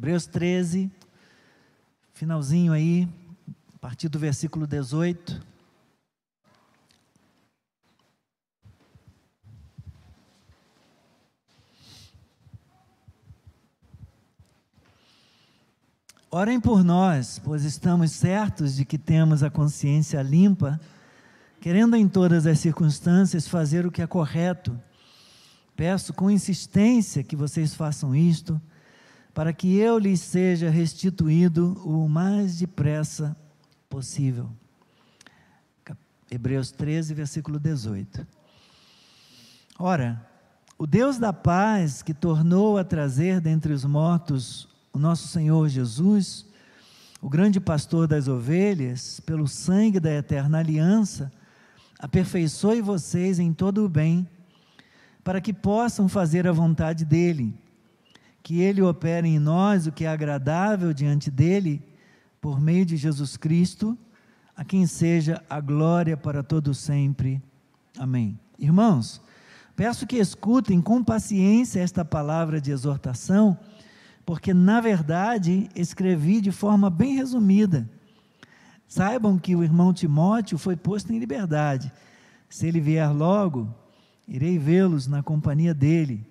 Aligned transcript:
Hebreus 0.00 0.24
13, 0.24 0.90
finalzinho 2.14 2.72
aí, 2.72 3.06
a 3.74 3.78
partir 3.78 4.08
do 4.08 4.18
versículo 4.18 4.66
18. 4.66 5.42
Orem 16.30 16.58
por 16.58 16.82
nós, 16.82 17.38
pois 17.38 17.64
estamos 17.64 18.12
certos 18.12 18.76
de 18.76 18.86
que 18.86 18.96
temos 18.96 19.42
a 19.42 19.50
consciência 19.50 20.22
limpa, 20.22 20.80
querendo 21.60 21.94
em 21.94 22.08
todas 22.08 22.46
as 22.46 22.58
circunstâncias 22.58 23.46
fazer 23.46 23.84
o 23.84 23.92
que 23.92 24.00
é 24.00 24.06
correto. 24.06 24.80
Peço 25.76 26.14
com 26.14 26.30
insistência 26.30 27.22
que 27.22 27.36
vocês 27.36 27.74
façam 27.74 28.16
isto, 28.16 28.58
para 29.34 29.52
que 29.52 29.76
eu 29.76 29.98
lhes 29.98 30.20
seja 30.20 30.68
restituído 30.68 31.80
o 31.84 32.08
mais 32.08 32.58
depressa 32.58 33.36
possível. 33.88 34.50
Hebreus 36.30 36.70
13, 36.70 37.12
versículo 37.12 37.58
18. 37.58 38.26
Ora, 39.78 40.24
o 40.78 40.86
Deus 40.86 41.18
da 41.18 41.32
paz, 41.32 42.02
que 42.02 42.14
tornou 42.14 42.78
a 42.78 42.84
trazer 42.84 43.40
dentre 43.40 43.72
os 43.72 43.84
mortos 43.84 44.68
o 44.92 44.98
nosso 44.98 45.26
Senhor 45.28 45.68
Jesus, 45.68 46.46
o 47.20 47.28
grande 47.28 47.60
pastor 47.60 48.06
das 48.06 48.28
ovelhas, 48.28 49.20
pelo 49.20 49.46
sangue 49.46 49.98
da 49.98 50.10
eterna 50.12 50.58
aliança, 50.58 51.32
aperfeiçoe 51.98 52.80
vocês 52.80 53.38
em 53.38 53.52
todo 53.52 53.84
o 53.84 53.88
bem, 53.88 54.26
para 55.22 55.40
que 55.40 55.52
possam 55.52 56.08
fazer 56.08 56.46
a 56.46 56.52
vontade 56.52 57.04
dEle, 57.04 57.54
que 58.42 58.60
Ele 58.60 58.82
opere 58.82 59.28
em 59.28 59.38
nós 59.38 59.86
o 59.86 59.92
que 59.92 60.04
é 60.04 60.08
agradável 60.08 60.92
diante 60.92 61.30
dEle, 61.30 61.82
por 62.40 62.60
meio 62.60 62.86
de 62.86 62.96
Jesus 62.96 63.36
Cristo, 63.36 63.96
a 64.56 64.64
quem 64.64 64.86
seja 64.86 65.42
a 65.48 65.60
glória 65.60 66.16
para 66.16 66.42
todo 66.42 66.74
sempre. 66.74 67.42
Amém. 67.98 68.38
Irmãos, 68.58 69.20
peço 69.76 70.06
que 70.06 70.16
escutem 70.16 70.80
com 70.80 71.02
paciência 71.04 71.80
esta 71.80 72.04
palavra 72.04 72.60
de 72.60 72.70
exortação, 72.70 73.58
porque 74.24 74.54
na 74.54 74.80
verdade 74.80 75.68
escrevi 75.74 76.40
de 76.40 76.52
forma 76.52 76.88
bem 76.88 77.14
resumida. 77.14 77.88
Saibam 78.86 79.38
que 79.38 79.54
o 79.54 79.62
irmão 79.62 79.92
Timóteo 79.92 80.58
foi 80.58 80.76
posto 80.76 81.12
em 81.12 81.18
liberdade. 81.18 81.92
Se 82.48 82.66
ele 82.66 82.80
vier 82.80 83.12
logo, 83.12 83.72
irei 84.26 84.58
vê-los 84.58 85.06
na 85.06 85.22
companhia 85.22 85.72
dele. 85.72 86.26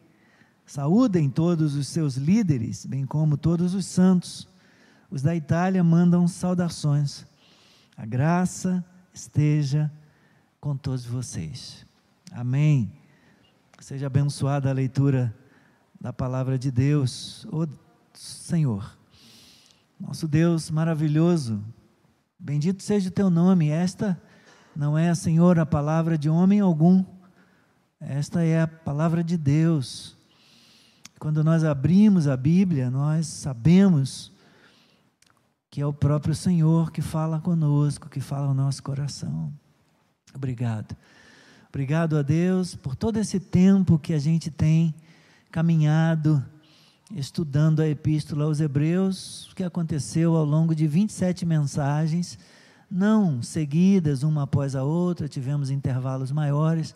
Saúdem 0.70 1.31
todos 1.31 1.73
os 1.73 1.88
seus 1.88 2.16
líderes, 2.16 2.86
bem 2.86 3.03
como 3.03 3.36
todos 3.36 3.73
os 3.73 3.88
santos. 3.88 4.48
Os 5.09 5.23
da 5.23 5.36
Itália 5.36 5.84
mandam 5.84 6.28
saudações. 6.28 7.26
A 7.98 8.06
graça 8.06 8.86
esteja 9.11 9.92
com 10.61 10.78
todos 10.78 11.08
vocês. 11.08 11.88
Amém. 12.31 12.94
Seja 13.80 14.06
abençoada 14.06 14.70
a 14.70 14.73
leitura 14.73 15.36
da 16.00 16.14
palavra 16.14 16.56
de 16.56 16.70
Deus. 16.70 17.48
Senhor. 18.14 18.95
Nosso 20.00 20.28
Deus 20.28 20.70
maravilhoso, 20.70 21.64
bendito 22.38 22.83
seja 22.83 23.09
o 23.09 23.11
teu 23.11 23.31
nome. 23.31 23.70
Esta 23.70 24.22
não 24.76 24.95
é, 24.95 25.16
Senhor, 25.16 25.58
a 25.58 25.66
palavra 25.66 26.16
de 26.16 26.30
homem 26.30 26.59
algum, 26.59 27.04
esta 28.00 28.44
é 28.44 28.61
a 28.61 28.67
palavra 28.67 29.23
de 29.23 29.36
Deus. 29.36 30.19
Quando 31.20 31.44
nós 31.44 31.66
abrimos 31.66 32.30
a 32.30 32.38
Bíblia, 32.38 32.89
nós 32.89 33.28
sabemos 33.28 34.31
que 35.70 35.81
é 35.81 35.86
o 35.86 35.92
próprio 35.92 36.34
Senhor 36.34 36.92
que 36.92 37.02
fala 37.02 37.42
conosco, 37.42 38.09
que 38.09 38.22
fala 38.22 38.48
ao 38.48 38.53
nosso 38.53 38.81
coração. 38.81 39.52
Obrigado. 40.34 40.95
Obrigado 41.67 42.17
a 42.17 42.21
Deus 42.21 42.73
por 42.73 42.95
todo 42.95 43.17
esse 43.17 43.38
tempo 43.38 43.99
que 43.99 44.14
a 44.14 44.17
gente 44.17 44.49
tem 44.49 44.95
caminhado 45.52 46.42
estudando 47.14 47.82
a 47.82 47.88
epístola 47.88 48.45
aos 48.45 48.61
Hebreus, 48.61 49.52
que 49.55 49.64
aconteceu 49.64 50.38
ao 50.38 50.45
longo 50.45 50.73
de 50.73 50.88
27 50.88 51.45
mensagens, 51.45 52.39
não 52.89 53.42
seguidas 53.42 54.23
uma 54.23 54.43
após 54.43 54.73
a 54.73 54.83
outra, 54.83 55.27
tivemos 55.27 55.70
intervalos 55.70 56.32
maiores, 56.32 56.95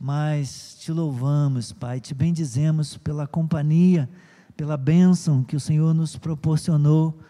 mas 0.00 0.76
te 0.80 0.90
louvamos, 0.90 1.72
Pai, 1.72 2.00
te 2.00 2.14
bendizemos 2.14 2.96
pela 2.96 3.26
companhia, 3.26 4.08
pela 4.56 4.74
bênção 4.74 5.44
que 5.44 5.54
o 5.54 5.60
Senhor 5.60 5.92
nos 5.92 6.16
proporcionou 6.16 7.20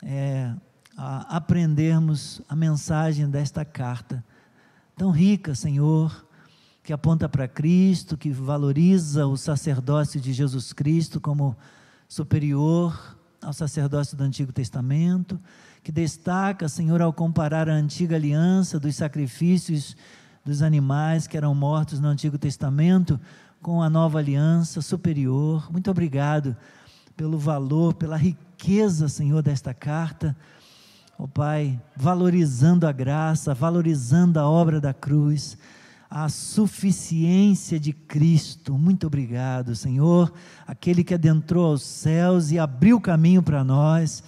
é, 0.00 0.54
a 0.96 1.36
aprendermos 1.36 2.40
a 2.48 2.54
mensagem 2.54 3.28
desta 3.28 3.64
carta, 3.64 4.24
tão 4.96 5.10
rica, 5.10 5.52
Senhor, 5.56 6.24
que 6.84 6.92
aponta 6.92 7.28
para 7.28 7.48
Cristo, 7.48 8.16
que 8.16 8.30
valoriza 8.30 9.26
o 9.26 9.36
sacerdócio 9.36 10.20
de 10.20 10.32
Jesus 10.32 10.72
Cristo 10.72 11.20
como 11.20 11.56
superior 12.08 13.16
ao 13.42 13.52
sacerdócio 13.52 14.16
do 14.16 14.22
Antigo 14.22 14.52
Testamento, 14.52 15.40
que 15.82 15.90
destaca, 15.90 16.68
Senhor, 16.68 17.02
ao 17.02 17.12
comparar 17.12 17.68
a 17.68 17.74
antiga 17.74 18.14
aliança 18.14 18.78
dos 18.78 18.94
sacrifícios 18.94 19.96
dos 20.46 20.62
animais 20.62 21.26
que 21.26 21.36
eram 21.36 21.52
mortos 21.56 21.98
no 21.98 22.06
Antigo 22.06 22.38
Testamento 22.38 23.18
com 23.60 23.82
a 23.82 23.90
nova 23.90 24.20
aliança 24.20 24.80
superior. 24.80 25.70
Muito 25.72 25.90
obrigado 25.90 26.56
pelo 27.16 27.36
valor, 27.36 27.94
pela 27.94 28.16
riqueza, 28.16 29.08
Senhor, 29.08 29.42
desta 29.42 29.74
carta. 29.74 30.36
Ó 31.18 31.24
oh, 31.24 31.28
Pai, 31.28 31.82
valorizando 31.96 32.86
a 32.86 32.92
graça, 32.92 33.52
valorizando 33.54 34.38
a 34.38 34.48
obra 34.48 34.80
da 34.80 34.94
cruz 34.94 35.58
a 36.08 36.28
suficiência 36.28 37.80
de 37.80 37.92
Cristo. 37.92 38.78
Muito 38.78 39.08
obrigado, 39.08 39.74
Senhor, 39.74 40.32
aquele 40.64 41.02
que 41.02 41.14
adentrou 41.14 41.66
aos 41.66 41.82
céus 41.82 42.52
e 42.52 42.58
abriu 42.60 43.00
caminho 43.00 43.42
para 43.42 43.64
nós 43.64 44.22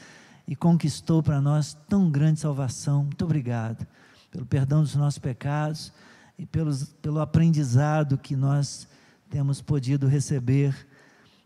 e 0.48 0.56
conquistou 0.56 1.22
para 1.22 1.40
nós 1.40 1.78
tão 1.88 2.10
grande 2.10 2.40
salvação. 2.40 3.04
Muito 3.04 3.24
obrigado 3.24 3.86
pelo 4.31 4.47
perdão 4.47 4.83
dos 4.83 4.94
nossos 4.94 5.19
pecados 5.19 5.93
e 6.39 6.47
pelos, 6.47 6.84
pelo 7.03 7.21
aprendizado 7.21 8.19
que 8.19 8.37
nós 8.37 8.89
temos 9.31 9.61
podido 9.61 10.06
receber 10.06 10.75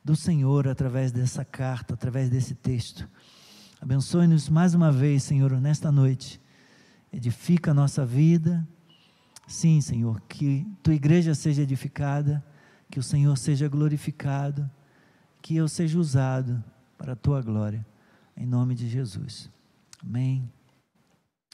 do 0.05 0.17
Senhor 0.17 0.69
através 0.69 1.13
dessa 1.13 1.45
carta, 1.45 1.95
através 1.95 2.29
desse 2.29 2.55
texto. 2.55 3.09
Abençoe-nos 3.81 4.49
mais 4.49 4.75
uma 4.75 4.93
vez, 4.93 5.23
Senhor, 5.23 5.53
nesta 5.61 5.91
noite. 5.91 6.41
Edifica 7.13 7.73
a 7.73 7.75
nossa 7.75 8.07
vida 8.07 8.67
Sim, 9.47 9.81
Senhor, 9.81 10.21
que 10.23 10.67
tua 10.83 10.95
igreja 10.95 11.35
seja 11.35 11.63
edificada, 11.63 12.45
que 12.91 12.99
o 12.99 13.03
Senhor 13.03 13.37
seja 13.37 13.69
glorificado, 13.69 14.71
que 15.41 15.57
eu 15.57 15.69
seja 15.69 15.99
usado 15.99 16.63
para 16.97 17.13
a 17.13 17.17
tua 17.17 17.43
glória, 17.43 17.85
em 18.37 18.47
nome 18.47 18.75
de 18.75 18.89
Jesus. 18.89 19.51
Amém. 20.03 20.51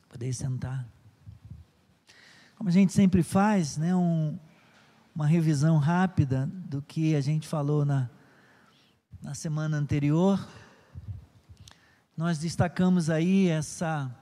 Podeis 0.09 0.37
sentar. 0.37 0.89
Como 2.59 2.69
a 2.69 2.73
gente 2.73 2.93
sempre 2.93 3.23
faz, 3.23 3.77
né, 3.77 3.95
um, 3.95 4.37
uma 5.15 5.29
revisão 5.29 5.79
rápida 5.79 6.51
do 6.53 6.83
que 6.83 7.15
a 7.15 7.21
gente 7.21 7.47
falou 7.47 7.85
na, 7.85 8.11
na 9.23 9.33
semana 9.33 9.77
anterior. 9.77 10.45
Nós 12.17 12.37
destacamos 12.37 13.09
aí 13.09 13.47
essa 13.47 14.13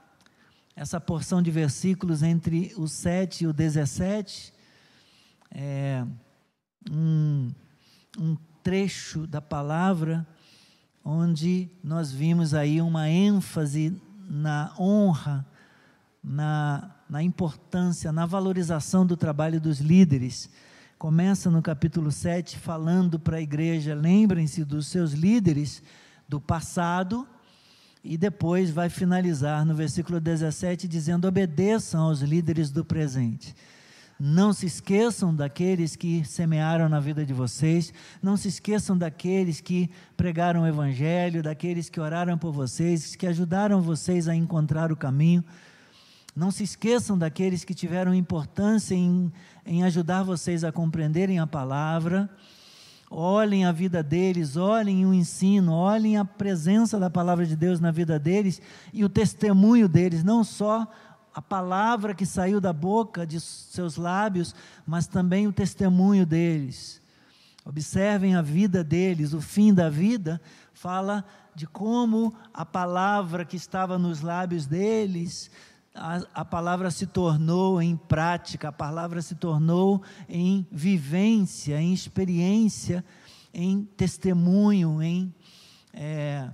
essa 0.75 1.01
porção 1.01 1.41
de 1.41 1.49
versículos 1.49 2.21
entre 2.21 2.71
o 2.77 2.87
7 2.87 3.45
e 3.45 3.47
o 3.47 3.53
17, 3.53 4.53
é 5.49 6.05
um, 6.91 7.51
um 8.19 8.37
trecho 8.61 9.25
da 9.25 9.41
palavra 9.41 10.27
onde 11.03 11.71
nós 11.83 12.11
vimos 12.11 12.53
aí 12.53 12.79
uma 12.79 13.09
ênfase 13.09 13.99
na 14.29 14.75
honra, 14.77 15.43
na, 16.23 16.95
na 17.09 17.23
importância, 17.23 18.11
na 18.11 18.25
valorização 18.25 19.05
do 19.05 19.15
trabalho 19.15 19.59
dos 19.61 19.79
líderes. 19.79 20.49
Começa 20.97 21.49
no 21.49 21.61
capítulo 21.61 22.11
7 22.11 22.57
falando 22.57 23.19
para 23.19 23.37
a 23.37 23.41
igreja: 23.41 23.93
lembrem-se 23.93 24.65
dos 24.65 24.87
seus 24.87 25.13
líderes 25.13 25.81
do 26.27 26.41
passado 26.41 27.27
e 28.03 28.17
depois 28.17 28.71
vai 28.71 28.89
finalizar 28.89 29.65
no 29.65 29.75
versículo 29.75 30.19
17 30.19 30.87
dizendo: 30.87 31.27
obedeçam 31.27 32.01
aos 32.01 32.21
líderes 32.21 32.71
do 32.71 32.83
presente. 32.83 33.55
Não 34.19 34.51
se 34.51 34.65
esqueçam 34.65 35.33
daqueles 35.33 35.95
que 35.95 36.25
semearam 36.25 36.89
na 36.89 36.99
vida 36.99 37.23
de 37.23 37.33
vocês, 37.33 37.93
não 38.19 38.35
se 38.35 38.47
esqueçam 38.47 38.97
daqueles 38.97 39.61
que 39.61 39.91
pregaram 40.15 40.63
o 40.63 40.67
Evangelho, 40.67 41.43
daqueles 41.43 41.87
que 41.87 41.99
oraram 41.99 42.35
por 42.35 42.51
vocês, 42.51 43.15
que 43.15 43.27
ajudaram 43.27 43.79
vocês 43.79 44.27
a 44.27 44.35
encontrar 44.35 44.91
o 44.91 44.97
caminho. 44.97 45.45
Não 46.37 46.51
se 46.51 46.63
esqueçam 46.63 47.17
daqueles 47.17 47.63
que 47.63 47.73
tiveram 47.73 48.13
importância 48.13 48.93
em, 48.93 49.33
em 49.65 49.83
ajudar 49.83 50.21
vocês 50.21 50.63
a 50.63 50.71
compreenderem 50.71 51.39
a 51.39 51.47
palavra. 51.47 52.29
olhem 53.09 53.65
a 53.65 53.71
vida 53.71 54.03
deles, 54.03 54.55
olhem 54.55 55.03
o 55.03 55.15
ensino, 55.15 55.73
olhem 55.73 56.15
a 56.15 56.23
presença 56.23 56.99
da 56.99 57.09
palavra 57.09 57.43
de 57.43 57.55
Deus 57.55 57.79
na 57.79 57.89
vida 57.89 58.19
deles 58.19 58.61
e 58.93 59.03
o 59.03 59.09
testemunho 59.09 59.89
deles, 59.89 60.23
não 60.23 60.43
só 60.43 60.87
a 61.33 61.41
palavra 61.41 62.13
que 62.13 62.25
saiu 62.25 62.61
da 62.61 62.71
boca 62.71 63.25
de 63.25 63.39
seus 63.41 63.95
lábios, 63.95 64.53
mas 64.85 65.07
também 65.07 65.47
o 65.47 65.51
testemunho 65.51 66.23
deles. 66.23 67.01
Observem 67.65 68.35
a 68.35 68.43
vida 68.43 68.83
deles, 68.83 69.33
o 69.33 69.41
fim 69.41 69.73
da 69.73 69.89
vida 69.89 70.39
fala 70.71 71.25
de 71.55 71.65
como 71.65 72.31
a 72.53 72.63
palavra 72.63 73.43
que 73.43 73.57
estava 73.57 73.97
nos 73.97 74.21
lábios 74.21 74.67
deles 74.67 75.49
a, 75.97 76.41
a, 76.41 76.45
palavra 76.45 76.91
se 76.91 77.07
tornou 77.07 77.81
em 77.81 77.95
prática, 77.95 78.69
a 78.69 78.71
palavra 78.71 79.21
se 79.21 79.35
tornou 79.35 80.01
em 80.29 80.65
vivência, 80.71 81.81
em 81.81 81.93
experiência, 81.93 83.03
em 83.53 83.83
testemunho, 83.83 85.01
em, 85.01 85.33
é, 85.93 86.49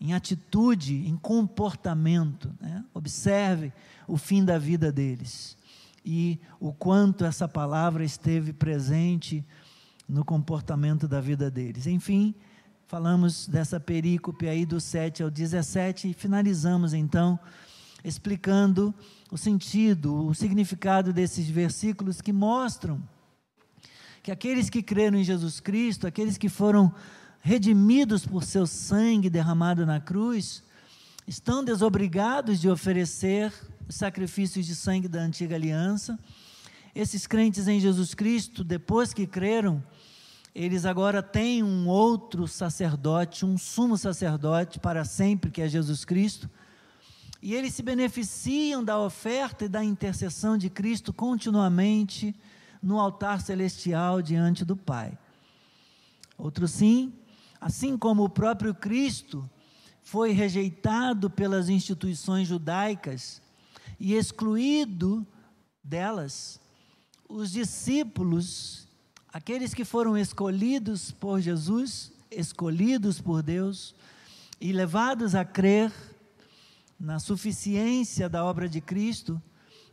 em 0.00 0.12
atitude, 0.12 1.06
em 1.06 1.16
comportamento. 1.16 2.52
Né? 2.60 2.84
Observe 2.92 3.72
o 4.06 4.16
fim 4.16 4.44
da 4.44 4.58
vida 4.58 4.90
deles 4.90 5.56
e 6.04 6.40
o 6.58 6.72
quanto 6.72 7.24
essa 7.24 7.48
palavra 7.48 8.04
esteve 8.04 8.52
presente 8.52 9.44
no 10.08 10.24
comportamento 10.24 11.06
da 11.06 11.20
vida 11.20 11.50
deles. 11.50 11.86
Enfim, 11.86 12.34
falamos 12.86 13.46
dessa 13.46 13.78
perícope 13.78 14.48
aí 14.48 14.66
do 14.66 14.80
7 14.80 15.22
ao 15.22 15.30
17 15.30 16.10
e 16.10 16.12
finalizamos 16.12 16.92
então 16.92 17.38
explicando 18.04 18.94
o 19.30 19.38
sentido, 19.38 20.26
o 20.26 20.34
significado 20.34 21.12
desses 21.12 21.48
versículos 21.48 22.20
que 22.20 22.32
mostram 22.32 23.02
que 24.22 24.30
aqueles 24.30 24.70
que 24.70 24.82
creram 24.82 25.18
em 25.18 25.24
Jesus 25.24 25.58
Cristo, 25.58 26.06
aqueles 26.06 26.38
que 26.38 26.48
foram 26.48 26.94
redimidos 27.40 28.24
por 28.24 28.44
seu 28.44 28.66
sangue 28.66 29.28
derramado 29.28 29.84
na 29.84 30.00
cruz, 30.00 30.62
estão 31.26 31.64
desobrigados 31.64 32.60
de 32.60 32.68
oferecer 32.68 33.52
os 33.88 33.96
sacrifícios 33.96 34.64
de 34.64 34.76
sangue 34.76 35.08
da 35.08 35.20
antiga 35.20 35.56
aliança. 35.56 36.18
Esses 36.94 37.26
crentes 37.26 37.66
em 37.66 37.80
Jesus 37.80 38.14
Cristo, 38.14 38.62
depois 38.62 39.12
que 39.12 39.26
creram, 39.26 39.82
eles 40.54 40.84
agora 40.84 41.22
têm 41.22 41.62
um 41.62 41.88
outro 41.88 42.46
sacerdote, 42.46 43.44
um 43.44 43.58
sumo 43.58 43.96
sacerdote 43.96 44.78
para 44.78 45.04
sempre, 45.04 45.50
que 45.50 45.62
é 45.62 45.68
Jesus 45.68 46.04
Cristo 46.04 46.48
e 47.42 47.54
eles 47.54 47.74
se 47.74 47.82
beneficiam 47.82 48.84
da 48.84 49.00
oferta 49.00 49.64
e 49.64 49.68
da 49.68 49.82
intercessão 49.82 50.56
de 50.56 50.70
Cristo 50.70 51.12
continuamente 51.12 52.32
no 52.80 53.00
altar 53.00 53.40
celestial 53.40 54.22
diante 54.22 54.64
do 54.64 54.76
Pai. 54.76 55.18
Outro 56.38 56.68
sim, 56.68 57.12
assim 57.60 57.98
como 57.98 58.22
o 58.22 58.28
próprio 58.28 58.72
Cristo 58.72 59.48
foi 60.04 60.30
rejeitado 60.30 61.28
pelas 61.28 61.68
instituições 61.68 62.46
judaicas 62.46 63.42
e 63.98 64.14
excluído 64.14 65.26
delas, 65.82 66.60
os 67.28 67.50
discípulos, 67.50 68.86
aqueles 69.32 69.74
que 69.74 69.84
foram 69.84 70.16
escolhidos 70.16 71.10
por 71.10 71.40
Jesus, 71.40 72.12
escolhidos 72.30 73.20
por 73.20 73.42
Deus 73.42 73.96
e 74.60 74.72
levados 74.72 75.34
a 75.34 75.44
crer 75.44 75.92
na 77.02 77.18
suficiência 77.18 78.28
da 78.28 78.44
obra 78.44 78.68
de 78.68 78.80
Cristo, 78.80 79.42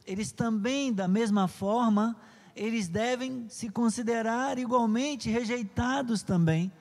eles 0.05 0.31
também, 0.31 0.93
da 0.93 1.07
mesma 1.07 1.47
forma, 1.47 2.15
eles 2.55 2.87
devem 2.87 3.49
se 3.49 3.67
considerar 3.67 4.59
igualmente 4.59 5.27
rejeitados 5.27 6.21
também, 6.21 6.71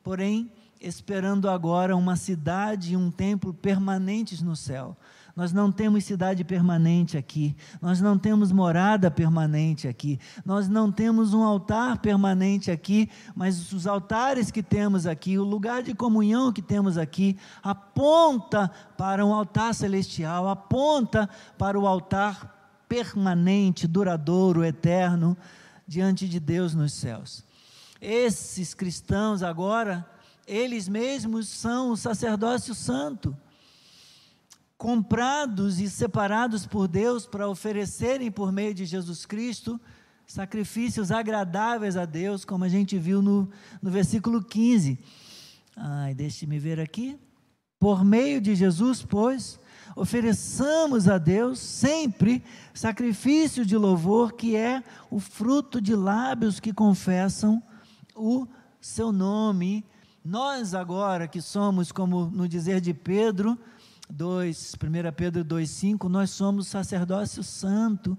porém, 0.00 0.48
esperando 0.80 1.50
agora 1.50 1.96
uma 1.96 2.14
cidade 2.14 2.92
e 2.92 2.96
um 2.96 3.10
templo 3.10 3.52
permanentes 3.52 4.40
no 4.40 4.54
céu. 4.54 4.96
Nós 5.36 5.52
não 5.52 5.72
temos 5.72 6.04
cidade 6.04 6.44
permanente 6.44 7.16
aqui, 7.16 7.56
nós 7.82 8.00
não 8.00 8.16
temos 8.16 8.52
morada 8.52 9.10
permanente 9.10 9.88
aqui, 9.88 10.20
nós 10.44 10.68
não 10.68 10.92
temos 10.92 11.34
um 11.34 11.42
altar 11.42 11.98
permanente 11.98 12.70
aqui, 12.70 13.10
mas 13.34 13.72
os 13.72 13.84
altares 13.84 14.52
que 14.52 14.62
temos 14.62 15.08
aqui, 15.08 15.36
o 15.36 15.42
lugar 15.42 15.82
de 15.82 15.92
comunhão 15.92 16.52
que 16.52 16.62
temos 16.62 16.96
aqui, 16.96 17.36
aponta 17.64 18.70
para 18.96 19.26
um 19.26 19.34
altar 19.34 19.74
celestial, 19.74 20.48
aponta 20.48 21.28
para 21.58 21.76
o 21.76 21.86
altar 21.86 22.84
permanente, 22.88 23.88
duradouro, 23.88 24.64
eterno, 24.64 25.36
diante 25.84 26.28
de 26.28 26.38
Deus 26.38 26.76
nos 26.76 26.92
céus. 26.92 27.44
Esses 28.00 28.72
cristãos 28.72 29.42
agora, 29.42 30.08
eles 30.46 30.88
mesmos 30.88 31.48
são 31.48 31.90
o 31.90 31.96
sacerdócio 31.96 32.72
santo 32.72 33.36
comprados 34.84 35.80
e 35.80 35.88
separados 35.88 36.66
por 36.66 36.86
Deus 36.86 37.24
para 37.24 37.48
oferecerem 37.48 38.30
por 38.30 38.52
meio 38.52 38.74
de 38.74 38.84
Jesus 38.84 39.24
Cristo 39.24 39.80
sacrifícios 40.26 41.10
agradáveis 41.10 41.96
a 41.96 42.04
Deus, 42.04 42.44
como 42.44 42.64
a 42.64 42.68
gente 42.68 42.98
viu 42.98 43.22
no, 43.22 43.48
no 43.80 43.90
versículo 43.90 44.44
15. 44.44 44.98
Ai, 45.74 46.12
deixe-me 46.12 46.58
ver 46.58 46.78
aqui. 46.78 47.18
Por 47.80 48.04
meio 48.04 48.42
de 48.42 48.54
Jesus, 48.54 49.02
pois, 49.02 49.58
ofereçamos 49.96 51.08
a 51.08 51.16
Deus 51.16 51.60
sempre 51.60 52.44
sacrifício 52.74 53.64
de 53.64 53.78
louvor, 53.78 54.34
que 54.34 54.54
é 54.54 54.84
o 55.10 55.18
fruto 55.18 55.80
de 55.80 55.96
lábios 55.96 56.60
que 56.60 56.74
confessam 56.74 57.62
o 58.14 58.46
seu 58.82 59.10
nome. 59.10 59.82
Nós 60.22 60.74
agora 60.74 61.26
que 61.26 61.40
somos, 61.40 61.90
como 61.90 62.26
no 62.26 62.46
dizer 62.46 62.82
de 62.82 62.92
Pedro, 62.92 63.58
2, 64.10 64.74
1 64.74 65.12
Pedro 65.16 65.44
2,5, 65.44 66.08
nós 66.08 66.30
somos 66.30 66.66
sacerdócio 66.66 67.42
santo, 67.42 68.16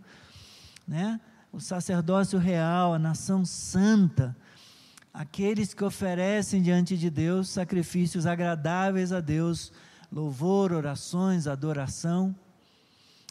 né? 0.88 1.20
o 1.52 1.60
sacerdócio 1.60 2.40
real, 2.40 2.94
a 2.94 3.00
nação 3.00 3.46
santa, 3.46 4.36
aqueles 5.14 5.74
que 5.74 5.84
oferecem 5.84 6.62
diante 6.62 6.98
de 6.98 7.10
Deus 7.10 7.50
sacrifícios 7.50 8.26
agradáveis 8.26 9.14
a 9.14 9.22
Deus, 9.22 9.72
louvor, 10.12 10.74
orações, 10.74 11.48
adoração. 11.48 12.36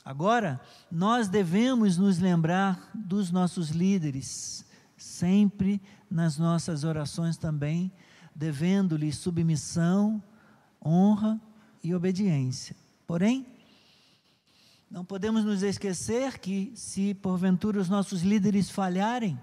Agora, 0.04 0.60
nós 0.90 1.28
devemos 1.28 1.98
nos 1.98 2.18
lembrar 2.18 2.90
dos 2.94 3.30
nossos 3.30 3.70
líderes, 3.70 4.64
sempre 4.96 5.82
nas 6.10 6.38
nossas 6.38 6.84
orações 6.84 7.36
também, 7.36 7.92
devendo-lhes 8.34 9.16
submissão, 9.16 10.22
honra 10.84 11.40
e 11.84 11.94
obediência. 11.94 12.74
Porém, 13.06 13.46
não 14.90 15.04
podemos 15.04 15.44
nos 15.44 15.62
esquecer 15.62 16.38
que, 16.38 16.72
se 16.74 17.12
porventura 17.14 17.78
os 17.78 17.90
nossos 17.90 18.22
líderes 18.22 18.70
falharem, 18.70 19.38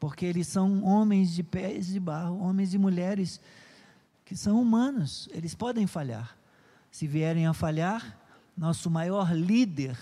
porque 0.00 0.26
eles 0.26 0.48
são 0.48 0.82
homens 0.82 1.32
de 1.32 1.42
pés 1.44 1.86
de 1.86 2.00
barro, 2.00 2.40
homens 2.40 2.74
e 2.74 2.78
mulheres 2.78 3.40
que 4.24 4.36
são 4.36 4.60
humanos, 4.60 5.28
eles 5.32 5.54
podem 5.54 5.86
falhar. 5.86 6.36
Se 6.90 7.06
vierem 7.06 7.46
a 7.46 7.54
falhar, 7.54 8.18
nosso 8.56 8.90
maior 8.90 9.32
líder, 9.32 9.96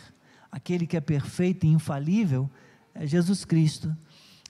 aquele 0.51 0.87
que 0.87 0.97
é 0.97 1.01
perfeito 1.01 1.67
e 1.67 1.69
infalível, 1.69 2.51
é 2.95 3.07
Jesus 3.07 3.45
Cristo. 3.45 3.95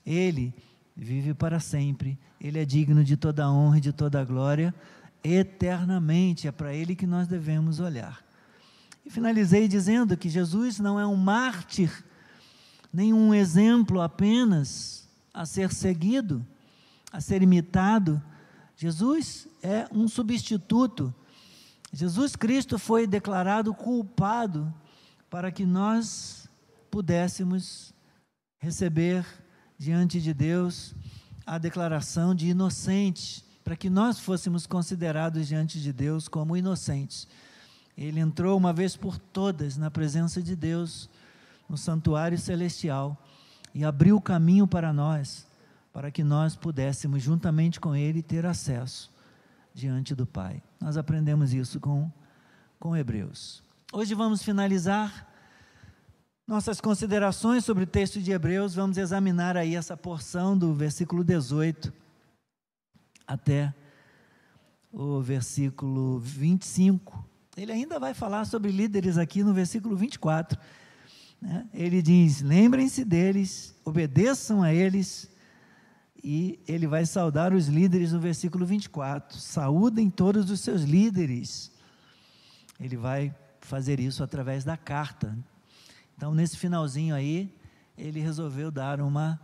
Ele 0.05 0.53
vive 0.95 1.33
para 1.33 1.59
sempre, 1.59 2.17
ele 2.39 2.59
é 2.59 2.65
digno 2.65 3.03
de 3.03 3.17
toda 3.17 3.51
honra 3.51 3.77
e 3.79 3.81
de 3.81 3.91
toda 3.91 4.23
glória 4.23 4.73
eternamente. 5.33 6.47
É 6.47 6.51
para 6.51 6.73
Ele 6.73 6.95
que 6.95 7.07
nós 7.07 7.27
devemos 7.27 7.79
olhar. 7.79 8.23
E 9.05 9.09
finalizei 9.09 9.67
dizendo 9.67 10.17
que 10.17 10.29
Jesus 10.29 10.79
não 10.79 10.99
é 10.99 11.05
um 11.05 11.15
mártir, 11.15 11.91
nem 12.91 13.13
um 13.13 13.33
exemplo 13.33 14.01
apenas 14.01 15.07
a 15.33 15.45
ser 15.45 15.71
seguido, 15.71 16.45
a 17.11 17.21
ser 17.21 17.41
imitado. 17.41 18.21
Jesus 18.75 19.47
é 19.63 19.87
um 19.91 20.07
substituto. 20.07 21.13
Jesus 21.93 22.35
Cristo 22.35 22.77
foi 22.77 23.07
declarado 23.07 23.73
culpado 23.73 24.73
para 25.29 25.51
que 25.51 25.65
nós 25.65 26.49
pudéssemos 26.91 27.93
receber 28.59 29.25
diante 29.77 30.19
de 30.19 30.33
Deus 30.33 30.93
a 31.45 31.57
declaração 31.57 32.35
de 32.35 32.47
inocente 32.47 33.46
para 33.67 33.75
que 33.75 33.89
nós 33.89 34.17
fôssemos 34.17 34.65
considerados 34.65 35.45
diante 35.45 35.81
de 35.81 35.91
Deus 35.91 36.29
como 36.29 36.55
inocentes. 36.55 37.27
Ele 37.97 38.21
entrou 38.21 38.57
uma 38.57 38.71
vez 38.71 38.95
por 38.95 39.19
todas 39.19 39.75
na 39.75 39.91
presença 39.91 40.41
de 40.41 40.55
Deus, 40.55 41.09
no 41.67 41.77
santuário 41.77 42.37
celestial, 42.37 43.21
e 43.75 43.83
abriu 43.83 44.15
o 44.15 44.21
caminho 44.21 44.65
para 44.65 44.93
nós, 44.93 45.45
para 45.91 46.09
que 46.09 46.23
nós 46.23 46.55
pudéssemos, 46.55 47.21
juntamente 47.21 47.77
com 47.77 47.93
Ele, 47.93 48.23
ter 48.23 48.45
acesso 48.45 49.11
diante 49.73 50.15
do 50.15 50.25
Pai. 50.25 50.63
Nós 50.79 50.95
aprendemos 50.95 51.53
isso 51.53 51.77
com, 51.77 52.09
com 52.79 52.95
Hebreus. 52.95 53.61
Hoje 53.91 54.15
vamos 54.15 54.41
finalizar 54.41 55.27
nossas 56.47 56.79
considerações 56.79 57.65
sobre 57.65 57.83
o 57.83 57.87
texto 57.87 58.21
de 58.21 58.31
Hebreus, 58.31 58.75
vamos 58.75 58.97
examinar 58.97 59.57
aí 59.57 59.75
essa 59.75 59.97
porção 59.97 60.57
do 60.57 60.73
versículo 60.73 61.21
18 61.21 62.06
até 63.27 63.73
o 64.91 65.21
versículo 65.21 66.19
25. 66.19 67.23
Ele 67.57 67.71
ainda 67.71 67.99
vai 67.99 68.13
falar 68.13 68.45
sobre 68.45 68.71
líderes 68.71 69.17
aqui 69.17 69.43
no 69.43 69.53
versículo 69.53 69.95
24. 69.95 70.57
Né? 71.41 71.67
Ele 71.73 72.01
diz: 72.01 72.41
lembrem-se 72.41 73.03
deles, 73.03 73.75
obedeçam 73.83 74.63
a 74.63 74.73
eles, 74.73 75.29
e 76.23 76.59
ele 76.67 76.87
vai 76.87 77.05
saudar 77.05 77.53
os 77.53 77.67
líderes 77.67 78.13
no 78.13 78.19
versículo 78.19 78.65
24. 78.65 79.37
Saúdem 79.37 80.09
todos 80.09 80.49
os 80.49 80.61
seus 80.61 80.81
líderes. 80.81 81.71
Ele 82.79 82.95
vai 82.95 83.35
fazer 83.61 83.99
isso 83.99 84.23
através 84.23 84.63
da 84.63 84.77
carta. 84.77 85.37
Então, 86.15 86.33
nesse 86.33 86.57
finalzinho 86.57 87.13
aí, 87.13 87.53
ele 87.97 88.19
resolveu 88.19 88.71
dar 88.71 89.01
uma 89.01 89.39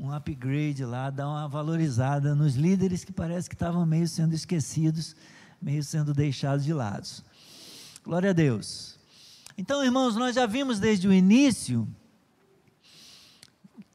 um 0.00 0.12
upgrade 0.12 0.84
lá, 0.84 1.10
dar 1.10 1.28
uma 1.28 1.48
valorizada 1.48 2.34
nos 2.34 2.54
líderes 2.54 3.04
que 3.04 3.12
parece 3.12 3.48
que 3.48 3.54
estavam 3.54 3.84
meio 3.84 4.06
sendo 4.06 4.32
esquecidos, 4.34 5.16
meio 5.60 5.82
sendo 5.82 6.14
deixados 6.14 6.64
de 6.64 6.72
lado. 6.72 7.08
Glória 8.04 8.30
a 8.30 8.32
Deus. 8.32 8.98
Então, 9.56 9.84
irmãos, 9.84 10.14
nós 10.14 10.36
já 10.36 10.46
vimos 10.46 10.78
desde 10.78 11.08
o 11.08 11.12
início 11.12 11.86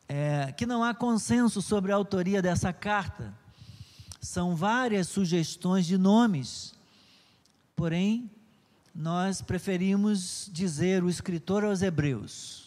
é, 0.08 0.52
que 0.52 0.66
não 0.66 0.84
há 0.84 0.94
consenso 0.94 1.62
sobre 1.62 1.92
a 1.92 1.96
autoria 1.96 2.42
dessa 2.42 2.74
carta. 2.74 3.34
São 4.20 4.56
várias 4.56 5.08
sugestões 5.08 5.86
de 5.86 5.98
nomes, 5.98 6.76
porém, 7.76 8.30
nós 8.94 9.42
preferimos 9.42 10.50
dizer 10.52 11.04
o 11.04 11.10
escritor 11.10 11.64
aos 11.64 11.82
Hebreus. 11.82 12.63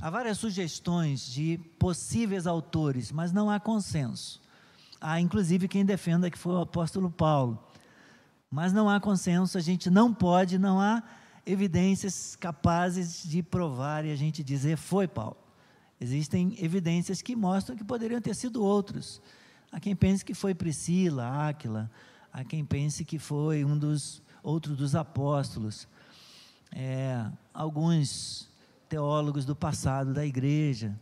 Há 0.00 0.10
várias 0.10 0.38
sugestões 0.38 1.26
de 1.26 1.58
possíveis 1.76 2.46
autores, 2.46 3.10
mas 3.10 3.32
não 3.32 3.50
há 3.50 3.58
consenso. 3.58 4.40
Há 5.00 5.20
inclusive 5.20 5.66
quem 5.66 5.84
defenda 5.84 6.30
que 6.30 6.38
foi 6.38 6.52
o 6.52 6.60
apóstolo 6.60 7.10
Paulo. 7.10 7.58
Mas 8.48 8.72
não 8.72 8.88
há 8.88 9.00
consenso, 9.00 9.58
a 9.58 9.60
gente 9.60 9.90
não 9.90 10.14
pode, 10.14 10.56
não 10.56 10.80
há 10.80 11.02
evidências 11.44 12.36
capazes 12.36 13.24
de 13.24 13.42
provar 13.42 14.04
e 14.04 14.12
a 14.12 14.16
gente 14.16 14.44
dizer 14.44 14.76
foi 14.76 15.08
Paulo. 15.08 15.36
Existem 16.00 16.56
evidências 16.62 17.20
que 17.20 17.34
mostram 17.34 17.76
que 17.76 17.82
poderiam 17.82 18.20
ter 18.20 18.36
sido 18.36 18.62
outros. 18.64 19.20
Há 19.72 19.80
quem 19.80 19.96
pense 19.96 20.24
que 20.24 20.32
foi 20.32 20.54
Priscila, 20.54 21.48
Áquila, 21.48 21.90
há 22.32 22.44
quem 22.44 22.64
pense 22.64 23.04
que 23.04 23.18
foi 23.18 23.64
um 23.64 23.76
dos 23.76 24.22
outro 24.44 24.76
dos 24.76 24.94
apóstolos. 24.94 25.88
É, 26.70 27.26
alguns 27.52 28.47
teólogos 28.88 29.44
do 29.44 29.54
passado 29.54 30.14
da 30.14 30.24
igreja. 30.24 30.98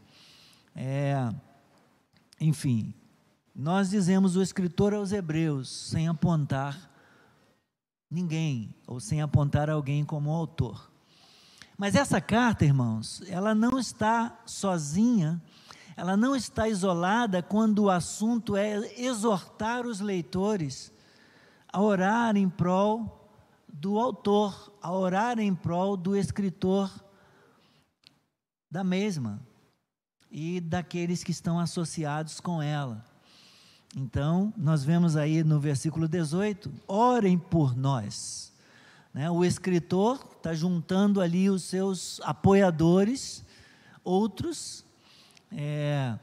É, 0.75 1.33
enfim, 2.41 2.93
nós 3.55 3.89
dizemos 3.91 4.37
o 4.37 4.43
escritor 4.43 4.93
aos 4.93 5.13
Hebreus, 5.13 5.89
sem 5.91 6.09
apontar 6.09 6.91
ninguém, 8.11 8.75
ou 8.87 9.01
sem 9.01 9.23
apontar 9.23 9.71
alguém 9.71 10.05
como 10.05 10.31
autor. 10.31 10.91
Mas 11.79 11.95
essa 11.95 12.21
carta, 12.21 12.65
irmãos, 12.65 13.23
ela 13.29 13.55
não 13.55 13.79
está 13.79 14.39
sozinha, 14.45 15.41
ela 15.97 16.17
não 16.17 16.35
está 16.35 16.69
isolada 16.69 17.43
quando 17.43 17.85
o 17.85 17.91
assunto 17.91 18.57
é 18.57 18.77
exortar 19.01 19.87
os 19.87 20.01
leitores 20.01 20.93
a 21.73 21.81
orar 21.81 22.37
em 22.37 22.49
prol 22.49 23.31
do 23.69 23.99
autor, 23.99 24.73
a 24.83 24.93
orar 24.93 25.39
em 25.39 25.55
prol 25.55 25.97
do 25.97 26.17
escritor 26.17 26.91
da 28.77 28.85
mesma 28.85 29.41
e 30.31 30.61
daqueles 30.61 31.25
que 31.25 31.31
estão 31.31 31.59
associados 31.59 32.41
com 32.41 32.61
ela. 32.61 33.03
Então, 33.97 34.53
nós 34.55 34.85
vemos 34.85 35.17
aí 35.17 35.43
no 35.43 35.59
versículo 35.59 36.07
18: 36.07 36.71
orem 36.87 37.39
por 37.39 37.75
nós. 37.75 38.53
Né? 39.15 39.31
O 39.31 39.43
escritor 39.47 40.29
está 40.37 40.53
juntando 40.53 41.23
ali 41.23 41.49
os 41.49 41.63
seus 41.63 42.21
apoiadores, 42.23 43.43
outros 44.05 44.85
é, 45.51 46.19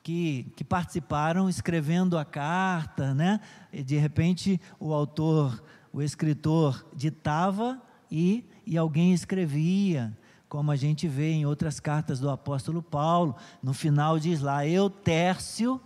que, 0.00 0.46
que 0.54 0.62
participaram 0.62 1.48
escrevendo 1.48 2.16
a 2.16 2.24
carta, 2.24 3.12
né? 3.12 3.40
E 3.72 3.82
de 3.82 3.96
repente 3.96 4.60
o 4.78 4.94
autor 4.94 5.60
o 5.92 6.00
escritor 6.00 6.86
ditava 6.94 7.82
e, 8.08 8.44
e 8.64 8.78
alguém 8.78 9.12
escrevia, 9.12 10.16
como 10.50 10.72
a 10.72 10.76
gente 10.76 11.06
vê 11.06 11.30
em 11.30 11.46
outras 11.46 11.78
cartas 11.78 12.18
do 12.18 12.28
apóstolo 12.28 12.82
Paulo. 12.82 13.36
No 13.62 13.72
final 13.72 14.18
diz 14.18 14.40
lá, 14.40 14.66
eu, 14.66 14.90
Tércio, 14.90 15.80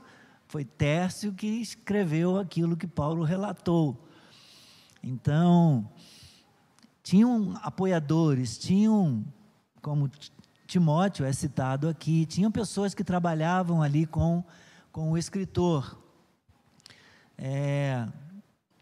foi 0.48 0.64
Tércio 0.64 1.34
que 1.34 1.46
escreveu 1.46 2.38
aquilo 2.38 2.74
que 2.74 2.86
Paulo 2.86 3.24
relatou. 3.24 4.08
Então, 5.02 5.86
tinham 7.02 7.54
apoiadores, 7.62 8.56
tinham, 8.56 9.22
como 9.82 10.10
Timóteo 10.66 11.26
é 11.26 11.32
citado 11.34 11.86
aqui, 11.86 12.24
tinham 12.24 12.50
pessoas 12.50 12.94
que 12.94 13.04
trabalhavam 13.04 13.82
ali 13.82 14.06
com, 14.06 14.42
com 14.90 15.12
o 15.12 15.18
escritor. 15.18 15.98
É, 17.36 18.08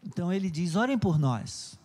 então 0.01 0.31
ele 0.31 0.49
diz: 0.49 0.77
orem 0.77 0.97
por 0.97 1.19
nós. 1.19 1.77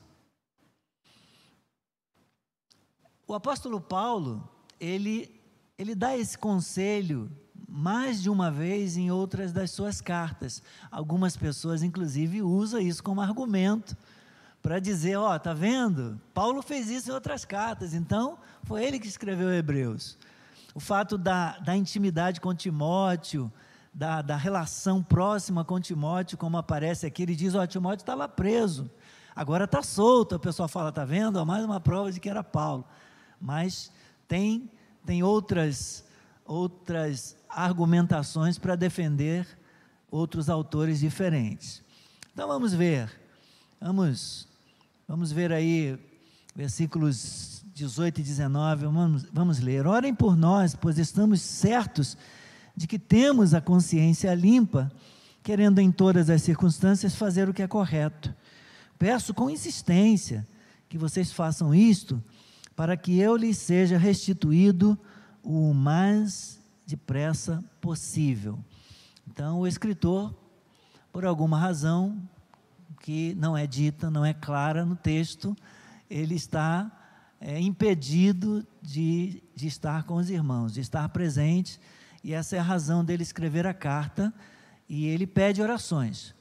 O 3.29 3.35
apóstolo 3.35 3.79
Paulo, 3.79 4.49
ele, 4.81 5.39
ele 5.77 5.95
dá 5.95 6.17
esse 6.17 6.39
conselho 6.39 7.31
mais 7.69 8.23
de 8.23 8.31
uma 8.31 8.51
vez 8.51 8.97
em 8.97 9.11
outras 9.11 9.53
das 9.53 9.71
suas 9.71 10.01
cartas. 10.01 10.63
Algumas 10.91 11.37
pessoas, 11.37 11.83
inclusive, 11.83 12.41
usam 12.41 12.81
isso 12.81 13.03
como 13.03 13.21
argumento 13.21 13.95
para 14.63 14.79
dizer: 14.79 15.17
ó, 15.17 15.35
oh, 15.35 15.39
tá 15.39 15.53
vendo? 15.53 16.19
Paulo 16.33 16.63
fez 16.63 16.89
isso 16.89 17.11
em 17.11 17.13
outras 17.13 17.45
cartas, 17.45 17.93
então 17.93 18.39
foi 18.63 18.83
ele 18.83 18.99
que 18.99 19.07
escreveu 19.07 19.53
Hebreus. 19.53 20.17
O 20.75 20.81
fato 20.81 21.19
da, 21.19 21.59
da 21.59 21.77
intimidade 21.77 22.41
com 22.41 22.55
Timóteo, 22.55 23.53
da, 23.93 24.23
da 24.23 24.39
relação 24.39 25.03
próxima 25.03 25.67
com 25.67 25.79
Timóteo, 25.79 26.39
como 26.39 26.57
aparece 26.57 27.05
aqui, 27.05 27.25
ele 27.25 27.37
diz: 27.37 27.55
Ó, 27.55 27.67
Timóteo 27.67 28.05
estava 28.05 28.27
preso, 28.27 28.91
agora 29.37 29.65
está 29.65 29.83
solto. 29.83 30.37
O 30.37 30.41
pessoal 30.41 30.67
fala: 30.67 30.89
está 30.89 31.05
vendo? 31.05 31.45
mais 31.45 31.63
uma 31.63 31.79
prova 31.79 32.11
de 32.11 32.19
que 32.19 32.31
era 32.31 32.43
Paulo. 32.43 32.87
Mas 33.41 33.91
tem, 34.27 34.71
tem 35.07 35.23
outras, 35.23 36.05
outras 36.45 37.37
argumentações 37.49 38.59
para 38.59 38.77
defender 38.77 39.47
outros 40.11 40.49
autores 40.49 41.01
diferentes. 41.01 41.83
Então 42.33 42.49
vamos 42.49 42.73
ver, 42.73 43.11
vamos, 43.81 44.49
vamos 45.07 45.33
ver 45.33 45.53
aí 45.53 45.99
versículos 46.55 47.63
18 47.75 48.21
e 48.21 48.23
19, 48.25 48.87
vamos, 48.87 49.23
vamos 49.33 49.61
ler. 49.61 49.87
Orem 49.87 50.15
por 50.15 50.37
nós, 50.37 50.75
pois 50.75 50.99
estamos 50.99 51.41
certos 51.41 52.17
de 52.77 52.87
que 52.87 52.99
temos 52.99 53.55
a 53.55 53.61
consciência 53.61 54.35
limpa, 54.35 54.91
querendo 55.43 55.79
em 55.81 55.91
todas 55.91 56.29
as 56.29 56.43
circunstâncias 56.43 57.15
fazer 57.15 57.49
o 57.49 57.55
que 57.55 57.63
é 57.63 57.69
correto. 57.69 58.35
Peço 58.99 59.33
com 59.33 59.49
insistência 59.49 60.47
que 60.89 60.99
vocês 60.99 61.31
façam 61.31 61.75
isto, 61.75 62.23
para 62.79 62.97
que 62.97 63.19
eu 63.19 63.35
lhes 63.35 63.59
seja 63.59 63.99
restituído 63.99 64.97
o 65.43 65.75
mais 65.75 66.61
depressa 66.87 67.65
possível. 67.81 68.57
Então, 69.27 69.59
o 69.59 69.67
escritor, 69.67 70.33
por 71.13 71.25
alguma 71.25 71.59
razão 71.59 72.17
que 73.01 73.35
não 73.35 73.57
é 73.57 73.67
dita, 73.67 74.13
não 74.13 74.25
é 74.25 74.33
clara 74.33 74.85
no 74.85 74.95
texto, 74.95 75.57
ele 76.09 76.37
está 76.37 76.89
é, 77.41 77.61
impedido 77.61 78.65
de, 78.81 79.43
de 79.57 79.67
estar 79.67 80.05
com 80.05 80.15
os 80.15 80.31
irmãos, 80.31 80.73
de 80.73 80.81
estar 80.81 81.09
presente 81.09 81.81
e 82.23 82.33
essa 82.33 82.55
é 82.55 82.61
a 82.61 82.63
razão 82.63 83.05
dele 83.05 83.25
escrever 83.25 83.67
a 83.67 83.75
carta, 83.75 84.33
e 84.89 85.07
ele 85.07 85.27
pede 85.27 85.61
orações. 85.61 86.33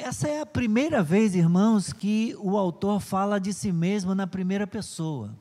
Essa 0.00 0.28
é 0.28 0.40
a 0.40 0.46
primeira 0.46 1.02
vez, 1.02 1.34
irmãos, 1.34 1.92
que 1.92 2.32
o 2.38 2.56
autor 2.56 3.00
fala 3.00 3.40
de 3.40 3.52
si 3.52 3.72
mesmo 3.72 4.14
na 4.14 4.28
primeira 4.28 4.64
pessoa, 4.64 5.34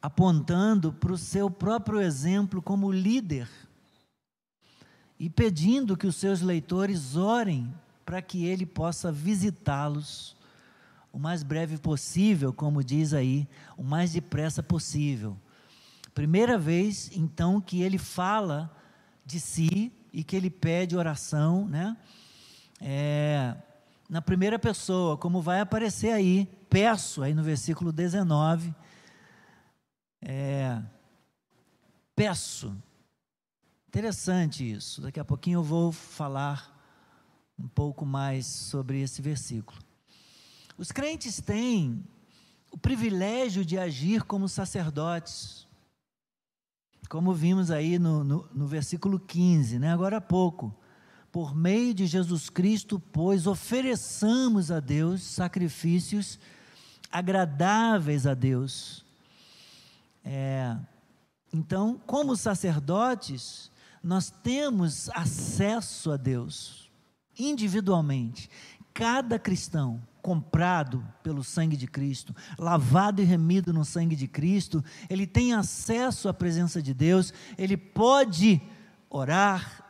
apontando 0.00 0.90
para 0.90 1.12
o 1.12 1.18
seu 1.18 1.50
próprio 1.50 2.00
exemplo 2.00 2.62
como 2.62 2.90
líder 2.90 3.46
e 5.20 5.28
pedindo 5.28 5.94
que 5.94 6.06
os 6.06 6.16
seus 6.16 6.40
leitores 6.40 7.16
orem 7.16 7.70
para 8.02 8.22
que 8.22 8.46
ele 8.46 8.64
possa 8.64 9.12
visitá-los 9.12 10.34
o 11.12 11.18
mais 11.18 11.42
breve 11.42 11.76
possível, 11.76 12.50
como 12.50 12.82
diz 12.82 13.12
aí, 13.12 13.46
o 13.76 13.82
mais 13.82 14.12
depressa 14.12 14.62
possível. 14.62 15.36
Primeira 16.14 16.56
vez, 16.56 17.10
então, 17.14 17.60
que 17.60 17.82
ele 17.82 17.98
fala 17.98 18.74
de 19.26 19.38
si 19.38 19.92
e 20.10 20.24
que 20.24 20.34
ele 20.34 20.48
pede 20.48 20.96
oração, 20.96 21.68
né? 21.68 21.94
É, 22.80 23.56
na 24.08 24.22
primeira 24.22 24.58
pessoa, 24.58 25.16
como 25.16 25.42
vai 25.42 25.60
aparecer 25.60 26.12
aí, 26.12 26.46
peço, 26.70 27.22
aí 27.22 27.34
no 27.34 27.42
versículo 27.42 27.92
19. 27.92 28.74
É, 30.22 30.80
peço. 32.14 32.76
Interessante 33.88 34.70
isso. 34.70 35.00
Daqui 35.00 35.18
a 35.18 35.24
pouquinho 35.24 35.58
eu 35.58 35.62
vou 35.62 35.92
falar 35.92 36.76
um 37.58 37.66
pouco 37.66 38.06
mais 38.06 38.46
sobre 38.46 39.00
esse 39.00 39.20
versículo. 39.20 39.78
Os 40.76 40.92
crentes 40.92 41.40
têm 41.40 42.04
o 42.70 42.78
privilégio 42.78 43.64
de 43.64 43.78
agir 43.78 44.22
como 44.22 44.48
sacerdotes, 44.48 45.66
como 47.08 47.32
vimos 47.32 47.70
aí 47.70 47.98
no, 47.98 48.22
no, 48.22 48.48
no 48.54 48.66
versículo 48.66 49.18
15, 49.18 49.78
né? 49.78 49.92
agora 49.92 50.18
há 50.18 50.20
pouco. 50.20 50.74
Por 51.30 51.54
meio 51.54 51.92
de 51.92 52.06
Jesus 52.06 52.48
Cristo, 52.48 52.98
pois, 52.98 53.46
ofereçamos 53.46 54.70
a 54.70 54.80
Deus 54.80 55.22
sacrifícios 55.22 56.38
agradáveis 57.10 58.26
a 58.26 58.34
Deus. 58.34 59.04
É, 60.24 60.76
então, 61.52 62.00
como 62.06 62.36
sacerdotes, 62.36 63.70
nós 64.02 64.30
temos 64.30 65.08
acesso 65.10 66.12
a 66.12 66.16
Deus 66.16 66.90
individualmente. 67.38 68.50
Cada 68.92 69.38
cristão 69.38 70.02
comprado 70.20 71.06
pelo 71.22 71.42
sangue 71.42 71.76
de 71.76 71.86
Cristo, 71.86 72.34
lavado 72.58 73.22
e 73.22 73.24
remido 73.24 73.72
no 73.72 73.84
sangue 73.84 74.16
de 74.16 74.26
Cristo, 74.26 74.84
ele 75.08 75.26
tem 75.26 75.54
acesso 75.54 76.28
à 76.28 76.34
presença 76.34 76.82
de 76.82 76.92
Deus, 76.92 77.32
ele 77.56 77.76
pode 77.76 78.60
orar, 79.08 79.84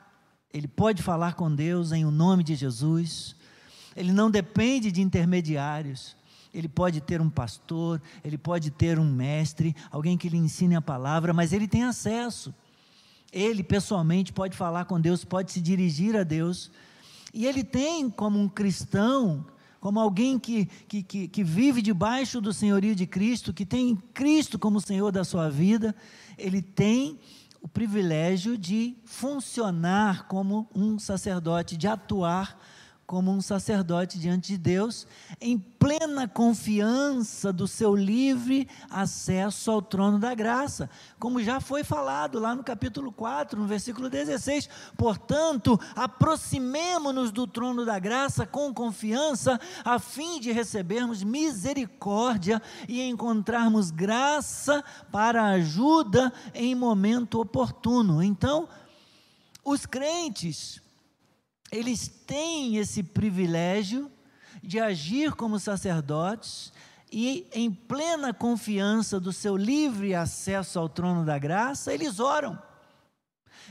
ele 0.52 0.67
pode 0.67 1.02
falar 1.02 1.35
com 1.35 1.55
Deus 1.55 1.93
em 1.93 2.05
o 2.05 2.11
nome 2.11 2.43
de 2.43 2.55
Jesus, 2.55 3.37
ele 3.95 4.12
não 4.12 4.31
depende 4.31 4.90
de 4.90 5.02
intermediários, 5.02 6.17
ele 6.55 6.69
pode 6.69 7.00
ter 7.00 7.21
um 7.21 7.28
pastor, 7.28 8.00
ele 8.25 8.38
pode 8.38 8.71
ter 8.71 8.99
um 8.99 9.05
mestre, 9.05 9.76
alguém 9.90 10.17
que 10.17 10.28
lhe 10.28 10.38
ensine 10.38 10.75
a 10.75 10.81
palavra, 10.81 11.33
mas 11.33 11.52
ele 11.52 11.69
tem 11.69 11.85
acesso. 11.85 12.55
Ele 13.31 13.62
pessoalmente 13.62 14.33
pode 14.33 14.57
falar 14.57 14.87
com 14.87 14.99
Deus, 14.99 15.25
pode 15.25 15.52
se 15.52 15.61
dirigir 15.61 16.17
a 16.17 16.23
Deus, 16.23 16.71
e 17.35 17.47
ele 17.47 17.62
tem 17.62 18.09
como 18.09 18.40
um 18.40 18.49
cristão, 18.49 19.45
como 19.81 20.00
alguém 20.00 20.38
que, 20.38 20.67
que, 20.88 21.02
que, 21.02 21.28
que 21.28 21.45
vive 21.45 21.83
debaixo 21.83 22.40
do 22.40 22.52
senhorio 22.52 22.95
de 22.95 23.07
Cristo, 23.07 23.52
que 23.52 23.67
tem 23.67 23.97
Cristo 24.14 24.59
como 24.59 24.81
Senhor 24.81 25.12
da 25.12 25.25
sua 25.25 25.50
vida, 25.50 25.95
ele 26.38 26.62
tem 26.62 27.19
o 27.60 27.68
privilégio 27.68 28.56
de 28.56 28.96
funcionar 29.04 30.26
como 30.26 30.68
um 30.74 30.98
sacerdote, 30.98 31.76
de 31.76 31.86
atuar 31.86 32.58
como 33.08 33.32
um 33.32 33.40
sacerdote 33.40 34.18
diante 34.18 34.48
de 34.48 34.58
Deus, 34.58 35.06
em 35.40 35.58
plena 35.58 36.28
confiança 36.28 37.50
do 37.50 37.66
seu 37.66 37.96
livre 37.96 38.68
acesso 38.90 39.70
ao 39.70 39.80
trono 39.80 40.18
da 40.18 40.34
graça, 40.34 40.90
como 41.18 41.42
já 41.42 41.58
foi 41.58 41.82
falado 41.82 42.38
lá 42.38 42.54
no 42.54 42.62
capítulo 42.62 43.10
4, 43.10 43.58
no 43.58 43.66
versículo 43.66 44.10
16. 44.10 44.68
Portanto, 44.94 45.80
aproximemo-nos 45.96 47.32
do 47.32 47.46
trono 47.46 47.86
da 47.86 47.98
graça 47.98 48.44
com 48.44 48.74
confiança, 48.74 49.58
a 49.82 49.98
fim 49.98 50.38
de 50.38 50.52
recebermos 50.52 51.22
misericórdia 51.22 52.60
e 52.86 53.00
encontrarmos 53.00 53.90
graça 53.90 54.84
para 55.10 55.46
ajuda 55.46 56.30
em 56.54 56.74
momento 56.74 57.40
oportuno. 57.40 58.22
Então, 58.22 58.68
os 59.64 59.86
crentes 59.86 60.82
eles 61.70 62.08
têm 62.08 62.76
esse 62.76 63.02
privilégio 63.02 64.10
de 64.62 64.80
agir 64.80 65.32
como 65.32 65.58
sacerdotes 65.58 66.72
e, 67.10 67.46
em 67.52 67.70
plena 67.70 68.34
confiança 68.34 69.18
do 69.18 69.32
seu 69.32 69.56
livre 69.56 70.14
acesso 70.14 70.78
ao 70.78 70.88
trono 70.88 71.25
da 71.25 71.38
graça, 71.38 71.92
eles 71.92 72.20
oram. 72.20 72.58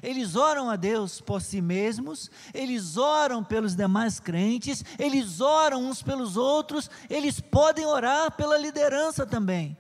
Eles 0.02 0.36
oram 0.36 0.70
a 0.70 0.76
Deus 0.76 1.20
por 1.20 1.42
si 1.42 1.60
mesmos, 1.60 2.30
eles 2.54 2.98
oram 2.98 3.44
pelos 3.44 3.76
demais 3.76 4.20
crentes, 4.20 4.86
eles 5.00 5.42
oram 5.42 5.86
uns 5.86 6.04
pelos 6.04 6.38
outros, 6.38 6.90
eles 7.10 7.40
podem 7.40 7.86
orar 7.86 8.32
pela 8.32 8.58
liderança 8.58 9.26
também. 9.26 9.76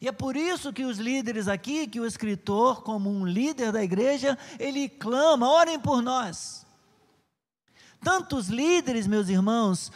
E 0.00 0.08
é 0.08 0.12
por 0.12 0.36
isso 0.36 0.72
que 0.72 0.84
os 0.84 0.98
líderes 0.98 1.46
aqui, 1.46 1.86
que 1.86 2.00
o 2.00 2.06
escritor, 2.06 2.82
como 2.82 3.10
um 3.10 3.26
líder 3.26 3.70
da 3.70 3.82
igreja, 3.82 4.36
ele 4.58 4.88
clama: 4.88 5.48
orem 5.48 5.78
por 5.78 6.02
nós. 6.02 6.63
Tanto 8.04 8.36
os 8.36 8.48
líderes, 8.48 9.06
meus 9.06 9.30
irmãos, 9.30 9.90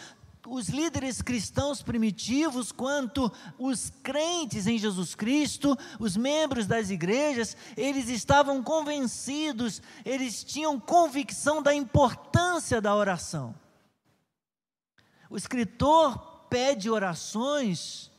os 0.46 0.68
líderes 0.70 1.20
cristãos 1.20 1.82
primitivos, 1.82 2.72
quanto 2.72 3.30
os 3.58 3.92
crentes 4.02 4.66
em 4.66 4.78
Jesus 4.78 5.14
Cristo, 5.14 5.76
os 6.00 6.16
membros 6.16 6.66
das 6.66 6.88
igrejas, 6.88 7.54
eles 7.76 8.08
estavam 8.08 8.62
convencidos, 8.62 9.82
eles 10.06 10.42
tinham 10.42 10.80
convicção 10.80 11.62
da 11.62 11.74
importância 11.74 12.80
da 12.80 12.96
oração. 12.96 13.54
O 15.28 15.36
escritor 15.36 16.18
pede 16.48 16.88
orações, 16.88 18.10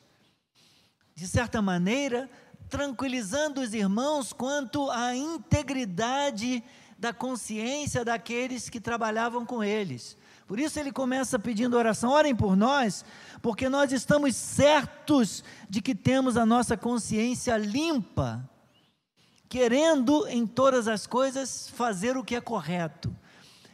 de 1.16 1.28
certa 1.28 1.64
maneira, 1.64 2.30
tranquilizando 2.70 3.60
os 3.60 3.74
irmãos 3.74 4.32
quanto 4.32 4.92
à 4.92 5.16
integridade 5.16 6.64
da 7.00 7.14
consciência 7.14 8.04
daqueles 8.04 8.70
que 8.70 8.82
trabalhavam 8.82 9.46
com 9.46 9.64
eles. 9.64 10.18
Por 10.46 10.60
isso 10.60 10.80
ele 10.80 10.92
começa 10.92 11.40
pedindo 11.40 11.78
oração: 11.78 12.12
orem 12.12 12.36
por 12.36 12.56
nós, 12.58 13.06
porque 13.42 13.70
nós 13.70 13.92
estamos 13.94 14.36
certos 14.36 15.44
de 15.70 15.82
que 15.82 15.96
temos 15.96 16.36
a 16.36 16.46
nossa 16.46 16.76
consciência 16.76 17.56
limpa, 17.56 18.48
querendo 19.48 20.28
em 20.28 20.46
todas 20.46 20.88
as 20.88 21.08
coisas 21.08 21.70
fazer 21.70 22.18
o 22.18 22.24
que 22.24 22.36
é 22.36 22.42
correto. 22.42 23.16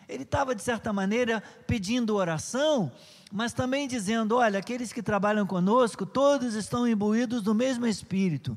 Ele 0.07 0.21
estava, 0.21 0.53
de 0.53 0.61
certa 0.61 0.93
maneira, 0.93 1.41
pedindo 1.65 2.15
oração, 2.15 2.91
mas 3.31 3.53
também 3.53 3.87
dizendo: 3.87 4.35
olha, 4.35 4.59
aqueles 4.59 4.93
que 4.93 5.01
trabalham 5.01 5.47
conosco, 5.47 6.05
todos 6.05 6.53
estão 6.53 6.87
imbuídos 6.87 7.41
do 7.41 7.55
mesmo 7.55 7.87
espírito. 7.87 8.55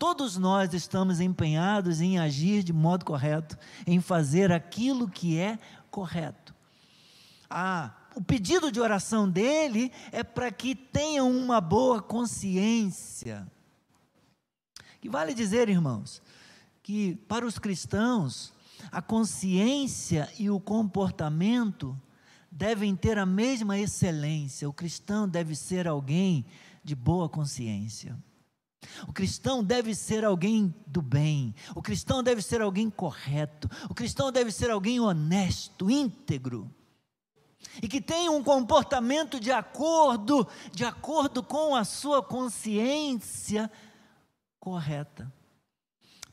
Todos 0.00 0.38
nós 0.38 0.72
estamos 0.72 1.20
empenhados 1.20 2.00
em 2.00 2.18
agir 2.18 2.62
de 2.62 2.72
modo 2.72 3.04
correto, 3.04 3.58
em 3.86 4.00
fazer 4.00 4.50
aquilo 4.50 5.06
que 5.06 5.38
é 5.38 5.58
correto. 5.90 6.54
Ah, 7.50 7.94
o 8.16 8.24
pedido 8.24 8.72
de 8.72 8.80
oração 8.80 9.28
dele 9.28 9.92
é 10.10 10.24
para 10.24 10.50
que 10.50 10.74
tenham 10.74 11.30
uma 11.30 11.60
boa 11.60 12.00
consciência. 12.00 13.46
Que 15.02 15.10
vale 15.10 15.34
dizer, 15.34 15.68
irmãos, 15.68 16.22
que 16.82 17.16
para 17.28 17.44
os 17.44 17.58
cristãos, 17.58 18.54
a 18.90 19.02
consciência 19.02 20.32
e 20.38 20.48
o 20.48 20.58
comportamento 20.58 21.94
devem 22.50 22.96
ter 22.96 23.18
a 23.18 23.26
mesma 23.26 23.78
excelência. 23.78 24.66
O 24.66 24.72
cristão 24.72 25.28
deve 25.28 25.54
ser 25.54 25.86
alguém 25.86 26.46
de 26.82 26.94
boa 26.94 27.28
consciência. 27.28 28.16
O 29.06 29.12
cristão 29.12 29.62
deve 29.62 29.94
ser 29.94 30.24
alguém 30.24 30.74
do 30.86 31.02
bem, 31.02 31.54
o 31.74 31.82
cristão 31.82 32.22
deve 32.22 32.42
ser 32.42 32.60
alguém 32.60 32.88
correto, 32.90 33.68
o 33.88 33.94
cristão 33.94 34.32
deve 34.32 34.50
ser 34.50 34.70
alguém 34.70 35.00
honesto, 35.00 35.90
íntegro, 35.90 36.72
e 37.82 37.88
que 37.88 38.00
tenha 38.00 38.30
um 38.30 38.42
comportamento 38.42 39.38
de 39.38 39.52
acordo, 39.52 40.46
de 40.72 40.84
acordo 40.84 41.42
com 41.42 41.74
a 41.74 41.84
sua 41.84 42.22
consciência 42.22 43.70
correta. 44.58 45.32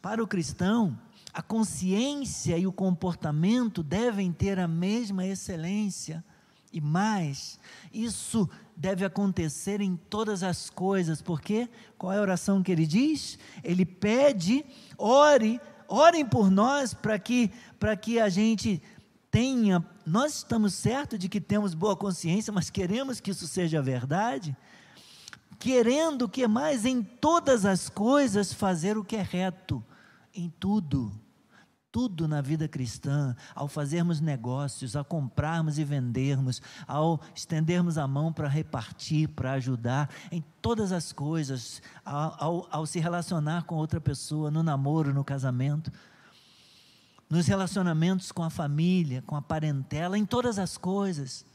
Para 0.02 0.24
o 0.24 0.28
cristão, 0.28 0.98
a 1.34 1.42
consciência 1.42 2.58
e 2.58 2.66
o 2.66 2.72
comportamento 2.72 3.84
devem 3.84 4.32
ter 4.32 4.58
a 4.58 4.68
mesma 4.68 5.26
excelência 5.26 6.24
e 6.78 6.82
mais, 6.82 7.60
isso 7.92 8.48
deve 8.76 9.04
acontecer 9.04 9.82
em 9.82 9.96
todas 9.96 10.44
as 10.44 10.70
coisas, 10.70 11.22
porque 11.22 11.68
qual 11.98 12.14
é 12.14 12.18
a 12.18 12.22
oração 12.22 12.62
que 12.62 12.72
ele 12.72 12.86
diz? 12.86 13.40
Ele 13.64 13.84
pede, 13.84 14.64
ore, 14.98 15.60
orem 15.88 16.24
por 16.24 16.52
nós 16.52 16.94
para 16.94 17.18
que 17.18 17.52
que 18.00 18.20
a 18.20 18.30
gente 18.30 18.82
tenha, 19.32 19.84
nós 20.06 20.38
estamos 20.38 20.76
certos 20.76 21.18
de 21.18 21.28
que 21.28 21.42
temos 21.42 21.74
boa 21.74 21.96
consciência, 21.96 22.54
mas 22.54 22.70
queremos 22.70 23.20
que 23.20 23.32
isso 23.32 23.48
seja 23.48 23.82
verdade. 23.82 24.56
Querendo 25.58 26.30
que 26.30 26.48
mais 26.48 26.86
em 26.86 27.02
todas 27.02 27.66
as 27.66 27.90
coisas 27.90 28.54
fazer 28.54 28.98
o 28.98 29.04
que 29.04 29.16
é 29.16 29.22
reto, 29.24 29.84
em 30.32 30.54
tudo 30.60 31.12
tudo 31.92 32.28
na 32.28 32.42
vida 32.42 32.68
cristã, 32.68 33.36
ao 33.56 33.68
fazermos 33.68 34.20
negócios, 34.20 34.96
ao 34.96 35.06
comprarmos 35.06 35.80
e 35.80 35.84
vendermos, 35.84 36.62
ao 36.88 37.20
estendermos 37.36 37.98
a 37.98 38.08
mão 38.08 38.32
para 38.32 38.48
repartir, 38.48 39.30
para 39.30 39.54
ajudar, 39.54 40.10
em 40.32 40.44
todas 40.62 40.92
as 40.92 41.12
coisas, 41.12 41.82
ao, 42.04 42.36
ao, 42.44 42.68
ao 42.72 42.86
se 42.86 43.00
relacionar 43.00 43.64
com 43.64 43.76
outra 43.76 44.02
pessoa, 44.02 44.52
no 44.52 44.62
namoro, 44.62 45.14
no 45.14 45.24
casamento, 45.24 45.92
nos 47.30 47.48
relacionamentos 47.48 48.32
com 48.32 48.44
a 48.44 48.50
família, 48.50 49.24
com 49.26 49.36
a 49.36 49.42
parentela, 49.42 50.18
em 50.18 50.26
todas 50.26 50.60
as 50.60 50.78
coisas. 50.78 51.46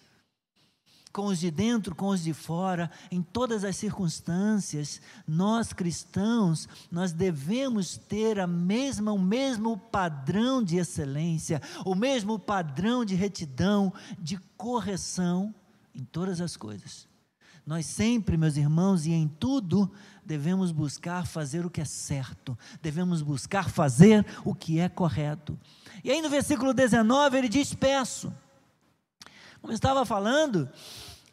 Com 1.12 1.26
os 1.26 1.38
de 1.38 1.50
dentro, 1.50 1.94
com 1.94 2.08
os 2.08 2.22
de 2.22 2.32
fora, 2.32 2.90
em 3.10 3.20
todas 3.20 3.64
as 3.64 3.76
circunstâncias, 3.76 5.00
nós 5.26 5.72
cristãos, 5.72 6.68
nós 6.90 7.12
devemos 7.12 7.96
ter 7.96 8.40
a 8.40 8.46
mesma, 8.46 9.12
o 9.12 9.18
mesmo 9.18 9.76
padrão 9.76 10.62
de 10.62 10.78
excelência, 10.78 11.60
o 11.84 11.94
mesmo 11.94 12.38
padrão 12.38 13.04
de 13.04 13.14
retidão, 13.14 13.92
de 14.18 14.38
correção 14.56 15.54
em 15.94 16.04
todas 16.04 16.40
as 16.40 16.56
coisas. 16.56 17.06
Nós 17.64 17.86
sempre, 17.86 18.36
meus 18.36 18.56
irmãos, 18.56 19.06
e 19.06 19.12
em 19.12 19.28
tudo, 19.28 19.88
devemos 20.24 20.72
buscar 20.72 21.26
fazer 21.26 21.64
o 21.64 21.70
que 21.70 21.80
é 21.80 21.84
certo, 21.84 22.58
devemos 22.80 23.22
buscar 23.22 23.70
fazer 23.70 24.26
o 24.44 24.54
que 24.54 24.80
é 24.80 24.88
correto. 24.88 25.56
E 26.02 26.10
aí 26.10 26.20
no 26.20 26.28
versículo 26.30 26.74
19 26.74 27.38
ele 27.38 27.48
diz: 27.48 27.74
Peço. 27.74 28.32
Como 29.62 29.72
eu 29.72 29.76
estava 29.76 30.04
falando, 30.04 30.68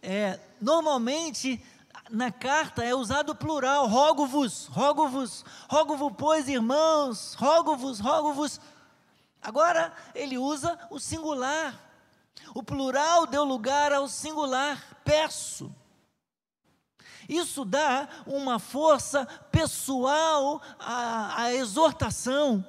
é, 0.03 0.39
normalmente 0.61 1.59
na 2.11 2.31
carta 2.31 2.83
é 2.83 2.93
usado 2.93 3.31
o 3.31 3.35
plural, 3.35 3.87
rogo-vos, 3.87 4.67
rogo-vos, 4.67 5.43
rogo-vos, 5.67 6.13
pois, 6.15 6.47
irmãos, 6.47 7.33
rogo-vos, 7.33 7.99
rogo-vos. 7.99 8.61
Agora 9.41 9.91
ele 10.13 10.37
usa 10.37 10.77
o 10.91 10.99
singular. 10.99 11.73
O 12.53 12.61
plural 12.61 13.25
deu 13.25 13.43
lugar 13.43 13.91
ao 13.91 14.07
singular, 14.07 14.79
peço. 15.03 15.73
Isso 17.27 17.65
dá 17.65 18.07
uma 18.27 18.59
força 18.59 19.25
pessoal 19.51 20.61
à, 20.79 21.45
à 21.45 21.53
exortação, 21.53 22.63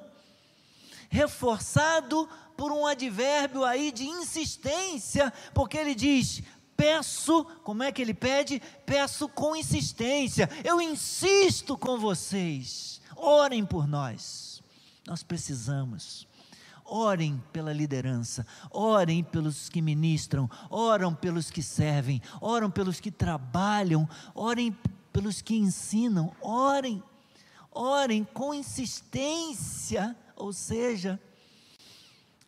reforçado 1.10 2.26
por 2.60 2.72
um 2.72 2.86
advérbio 2.86 3.64
aí 3.64 3.90
de 3.90 4.04
insistência, 4.04 5.32
porque 5.54 5.78
ele 5.78 5.94
diz: 5.94 6.42
peço, 6.76 7.42
como 7.64 7.82
é 7.82 7.90
que 7.90 8.02
ele 8.02 8.12
pede? 8.12 8.60
Peço 8.84 9.30
com 9.30 9.56
insistência, 9.56 10.46
eu 10.62 10.78
insisto 10.78 11.74
com 11.74 11.98
vocês, 11.98 13.00
orem 13.16 13.64
por 13.64 13.88
nós, 13.88 14.62
nós 15.06 15.22
precisamos. 15.22 16.28
Orem 16.84 17.42
pela 17.52 17.72
liderança, 17.72 18.44
orem 18.68 19.22
pelos 19.22 19.68
que 19.68 19.80
ministram, 19.80 20.50
oram 20.68 21.14
pelos 21.14 21.48
que 21.48 21.62
servem, 21.62 22.20
oram 22.42 22.68
pelos 22.68 22.98
que 23.00 23.12
trabalham, 23.12 24.06
orem 24.34 24.76
pelos 25.12 25.40
que 25.40 25.54
ensinam, 25.56 26.34
orem, 26.42 27.00
orem 27.70 28.24
com 28.24 28.52
insistência, 28.52 30.16
ou 30.34 30.52
seja, 30.52 31.18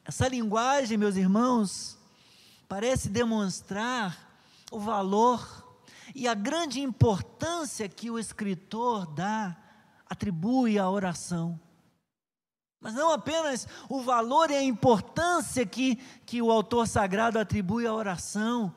essa 0.04 0.26
linguagem, 0.26 0.98
meus 0.98 1.16
irmãos, 1.16 1.96
parece 2.68 3.08
demonstrar 3.08 4.18
o 4.70 4.80
valor 4.80 5.62
e 6.14 6.26
a 6.26 6.34
grande 6.34 6.80
importância 6.80 7.88
que 7.88 8.10
o 8.10 8.18
escritor 8.18 9.06
dá, 9.06 9.56
atribui 10.08 10.78
à 10.78 10.88
oração. 10.90 11.58
Mas 12.80 12.94
não 12.94 13.12
apenas 13.12 13.68
o 13.88 14.02
valor 14.02 14.50
e 14.50 14.56
a 14.56 14.62
importância 14.62 15.64
que, 15.64 15.96
que 16.26 16.42
o 16.42 16.50
autor 16.50 16.88
sagrado 16.88 17.38
atribui 17.38 17.86
à 17.86 17.94
oração, 17.94 18.74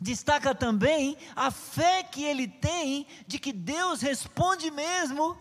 destaca 0.00 0.52
também 0.54 1.16
a 1.36 1.50
fé 1.52 2.02
que 2.02 2.24
ele 2.24 2.48
tem 2.48 3.06
de 3.28 3.38
que 3.38 3.52
Deus 3.52 4.00
responde 4.00 4.72
mesmo 4.72 5.36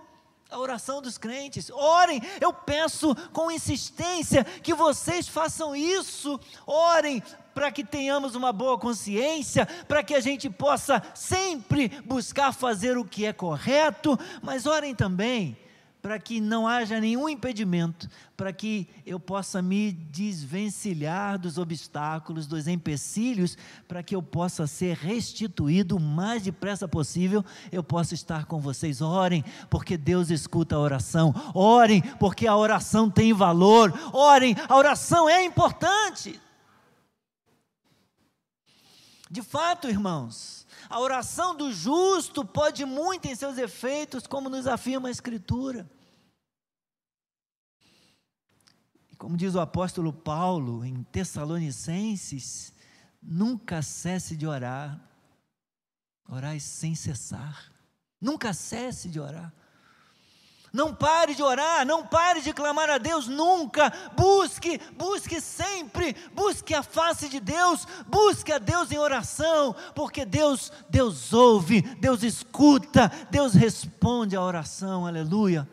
a 0.49 0.57
oração 0.57 1.01
dos 1.01 1.17
crentes. 1.17 1.69
Orem, 1.69 2.21
eu 2.39 2.53
peço 2.53 3.13
com 3.33 3.51
insistência 3.51 4.43
que 4.43 4.73
vocês 4.73 5.27
façam 5.27 5.75
isso. 5.75 6.39
Orem 6.65 7.21
para 7.53 7.71
que 7.71 7.83
tenhamos 7.83 8.35
uma 8.35 8.53
boa 8.53 8.77
consciência, 8.77 9.65
para 9.87 10.03
que 10.03 10.13
a 10.13 10.19
gente 10.19 10.49
possa 10.49 11.01
sempre 11.15 11.89
buscar 12.05 12.53
fazer 12.53 12.97
o 12.97 13.05
que 13.05 13.25
é 13.25 13.33
correto, 13.33 14.17
mas 14.41 14.65
orem 14.65 14.93
também 14.93 15.57
para 16.07 16.17
que 16.19 16.39
não 16.39 16.65
haja 16.65 17.01
nenhum 17.01 17.27
impedimento, 17.27 18.09
para 18.37 18.53
que 18.53 18.87
eu 19.05 19.19
possa 19.19 19.61
me 19.61 19.91
desvencilhar 19.91 21.37
dos 21.37 21.57
obstáculos, 21.57 22.47
dos 22.47 22.65
empecilhos, 22.65 23.57
para 23.89 24.01
que 24.01 24.15
eu 24.15 24.23
possa 24.23 24.65
ser 24.67 24.95
restituído 24.95 25.97
o 25.97 25.99
mais 25.99 26.43
depressa 26.43 26.87
possível, 26.87 27.43
eu 27.73 27.83
possa 27.83 28.13
estar 28.13 28.45
com 28.45 28.61
vocês. 28.61 29.01
Orem, 29.01 29.43
porque 29.69 29.97
Deus 29.97 30.29
escuta 30.29 30.77
a 30.77 30.79
oração. 30.79 31.35
Orem, 31.53 32.01
porque 32.17 32.47
a 32.47 32.55
oração 32.55 33.09
tem 33.09 33.33
valor. 33.33 33.93
Orem, 34.13 34.55
a 34.69 34.77
oração 34.77 35.27
é 35.27 35.43
importante. 35.43 36.39
De 39.29 39.41
fato, 39.41 39.89
irmãos, 39.89 40.65
a 40.89 41.01
oração 41.01 41.53
do 41.53 41.69
justo 41.69 42.45
pode 42.45 42.85
muito 42.85 43.27
em 43.27 43.35
seus 43.35 43.57
efeitos, 43.57 44.25
como 44.25 44.47
nos 44.47 44.67
afirma 44.67 45.09
a 45.09 45.11
Escritura. 45.11 45.85
Como 49.17 49.35
diz 49.35 49.55
o 49.55 49.59
apóstolo 49.59 50.13
Paulo 50.13 50.85
em 50.85 51.03
Tessalonicenses, 51.03 52.71
nunca 53.21 53.81
cesse 53.81 54.37
de 54.37 54.45
orar, 54.45 54.99
orai 56.29 56.59
sem 56.59 56.93
cessar, 56.93 57.71
nunca 58.21 58.53
cesse 58.53 59.09
de 59.09 59.19
orar. 59.19 59.51
Não 60.71 60.93
pare 60.93 61.33
de 61.33 61.41
orar, 61.41 61.85
não 61.85 62.05
pare 62.05 62.41
de 62.41 62.53
clamar 62.53 62.89
a 62.89 62.97
Deus 62.97 63.27
nunca. 63.27 63.91
Busque, 64.15 64.79
busque 64.95 65.41
sempre, 65.41 66.15
busque 66.35 66.73
a 66.75 66.83
face 66.83 67.29
de 67.29 67.39
Deus, 67.39 67.87
busque 68.05 68.51
a 68.51 68.59
Deus 68.59 68.91
em 68.91 68.97
oração, 68.97 69.75
porque 69.95 70.25
Deus, 70.25 70.71
Deus 70.89 71.33
ouve, 71.33 71.81
Deus 71.81 72.21
escuta, 72.21 73.11
Deus 73.31 73.53
responde 73.53 74.35
à 74.35 74.41
oração. 74.41 75.07
Aleluia. 75.07 75.67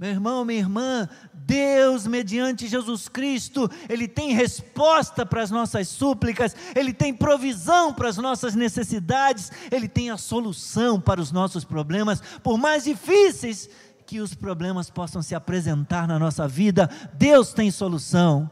Meu 0.00 0.08
irmão, 0.08 0.46
minha 0.46 0.60
irmã, 0.60 1.06
Deus, 1.34 2.06
mediante 2.06 2.66
Jesus 2.66 3.06
Cristo, 3.06 3.70
Ele 3.86 4.08
tem 4.08 4.32
resposta 4.32 5.26
para 5.26 5.42
as 5.42 5.50
nossas 5.50 5.88
súplicas, 5.88 6.56
Ele 6.74 6.94
tem 6.94 7.12
provisão 7.12 7.92
para 7.92 8.08
as 8.08 8.16
nossas 8.16 8.54
necessidades, 8.54 9.52
Ele 9.70 9.86
tem 9.86 10.08
a 10.08 10.16
solução 10.16 10.98
para 10.98 11.20
os 11.20 11.30
nossos 11.30 11.66
problemas, 11.66 12.22
por 12.42 12.56
mais 12.56 12.84
difíceis 12.84 13.68
que 14.06 14.20
os 14.20 14.34
problemas 14.34 14.88
possam 14.88 15.20
se 15.20 15.34
apresentar 15.34 16.08
na 16.08 16.18
nossa 16.18 16.48
vida, 16.48 16.88
Deus 17.12 17.52
tem 17.52 17.70
solução. 17.70 18.50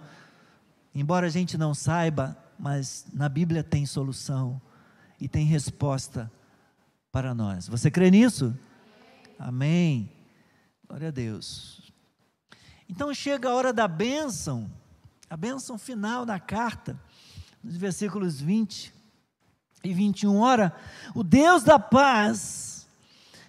Embora 0.95 1.29
a 1.29 1.31
gente 1.31 1.57
não 1.57 1.73
saiba, 1.73 2.37
mas 2.59 3.07
na 3.11 3.27
Bíblia 3.27 3.65
tem 3.65 3.87
solução 3.87 4.61
e 5.19 5.27
tem 5.27 5.47
resposta 5.47 6.31
para 7.11 7.35
nós. 7.35 7.67
Você 7.69 7.91
crê 7.91 8.11
nisso? 8.11 8.55
Amém. 9.39 10.18
Glória 10.89 11.09
a 11.09 11.11
Deus. 11.11 11.93
Então 12.89 13.13
chega 13.13 13.51
a 13.51 13.55
hora 13.55 13.75
da 13.75 13.87
bênção, 13.87 14.71
a 15.29 15.37
bênção 15.37 15.79
final 15.79 16.25
da 16.25 16.41
carta, 16.41 16.99
nos 17.63 17.77
versículos 17.77 18.41
20 18.41 18.95
e 19.85 19.93
21. 19.93 20.41
Ora, 20.41 20.75
o 21.15 21.23
Deus 21.23 21.63
da 21.63 21.79
paz, 21.79 22.89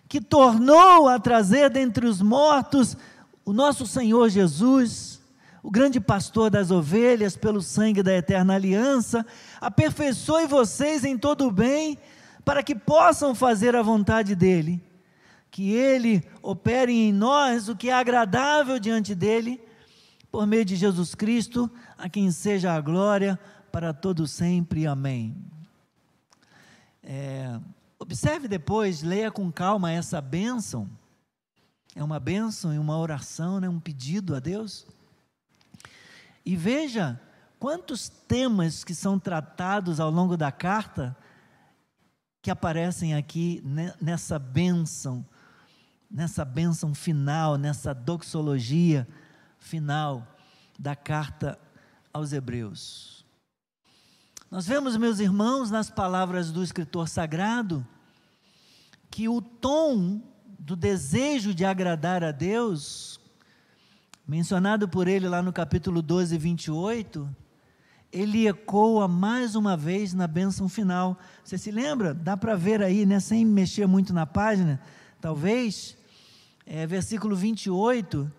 que 0.10 0.20
tornou 0.20 1.08
a 1.08 1.18
trazer 1.18 1.70
dentre 1.70 2.06
os 2.06 2.22
mortos 2.22 2.98
o 3.46 3.54
nosso 3.54 3.88
Senhor 3.88 4.28
Jesus, 4.28 5.22
o 5.64 5.72
grande 5.72 6.02
pastor 6.02 6.50
das 6.50 6.72
ovelhas, 6.72 7.38
pelo 7.38 7.62
sangue 7.62 8.04
da 8.04 8.14
eterna 8.14 8.56
aliança, 8.56 9.26
aperfeiçoe 9.62 10.46
vocês 10.46 11.06
em 11.06 11.18
todo 11.18 11.48
o 11.48 11.52
bem, 11.52 11.98
para 12.44 12.62
que 12.62 12.76
possam 12.76 13.34
fazer 13.34 13.78
a 13.78 13.82
vontade 13.82 14.36
dEle 14.36 14.89
que 15.52 15.72
Ele 15.72 16.24
opere 16.42 16.92
em 16.94 17.12
nós 17.12 17.70
o 17.70 17.76
que 17.76 17.90
é 17.90 17.94
agradável 17.94 18.80
diante 18.80 19.16
dEle, 19.16 19.62
por 20.32 20.46
meio 20.46 20.64
de 20.64 20.76
Jesus 20.76 21.16
Cristo, 21.16 21.70
a 21.98 22.08
quem 22.08 22.30
seja 22.32 22.74
a 22.74 22.82
glória 22.82 23.40
para 23.72 23.94
todo 23.94 24.28
sempre. 24.28 24.86
Amém. 24.86 25.36
É, 27.04 27.60
observe 27.98 28.48
depois, 28.48 29.02
leia 29.02 29.32
com 29.32 29.52
calma 29.52 29.92
essa 29.92 30.22
bênção. 30.22 30.90
É 31.96 32.04
uma 32.04 32.20
bênção 32.20 32.74
e 32.74 32.78
uma 32.78 32.98
oração, 32.98 33.60
né, 33.60 33.68
um 33.68 33.80
pedido 33.80 34.36
a 34.36 34.40
Deus. 34.40 34.86
E 36.46 36.56
veja 36.56 37.20
quantos 37.60 38.08
temas 38.08 38.84
que 38.84 38.94
são 38.94 39.18
tratados 39.18 40.00
ao 40.00 40.12
longo 40.12 40.38
da 40.38 40.52
carta 40.52 41.18
que 42.42 42.52
aparecem 42.52 43.16
aqui 43.16 43.62
nessa 44.00 44.40
bênção 44.40 45.26
nessa 46.10 46.44
bênção 46.44 46.96
final, 46.96 47.58
nessa 47.58 47.94
doxologia 47.94 49.08
final 49.58 50.26
da 50.78 50.96
carta 50.96 51.60
aos 52.12 52.34
Hebreus. 52.34 53.26
Nós 54.50 54.66
vemos, 54.66 54.98
meus 54.98 55.20
irmãos, 55.20 55.70
nas 55.70 55.90
palavras 55.92 56.52
do 56.52 56.64
escritor 56.64 57.08
sagrado, 57.08 57.86
que 59.12 59.30
o 59.30 59.42
tom 59.42 60.22
do 60.58 60.76
desejo 60.76 61.54
de 61.54 61.64
agradar 61.64 62.24
a 62.24 62.32
Deus, 62.32 63.20
mencionado 64.28 64.90
por 64.90 65.08
ele 65.08 65.28
lá 65.28 65.44
no 65.44 65.54
capítulo 65.54 66.02
12, 66.02 66.38
28, 66.38 67.30
ele 68.12 68.48
ecoa 68.48 69.08
mais 69.08 69.56
uma 69.56 69.78
vez 69.78 70.14
na 70.14 70.28
bênção 70.28 70.68
final. 70.68 71.18
Você 71.44 71.58
se 71.58 71.70
lembra? 71.70 72.14
Dá 72.14 72.36
para 72.36 72.56
ver 72.56 72.82
aí, 72.82 73.06
né, 73.06 73.20
sem 73.20 73.46
mexer 73.46 73.86
muito 73.88 74.14
na 74.14 74.26
página, 74.26 74.82
talvez, 75.22 75.96
é, 76.70 76.86
versículo 76.86 77.36
28. 77.36 78.32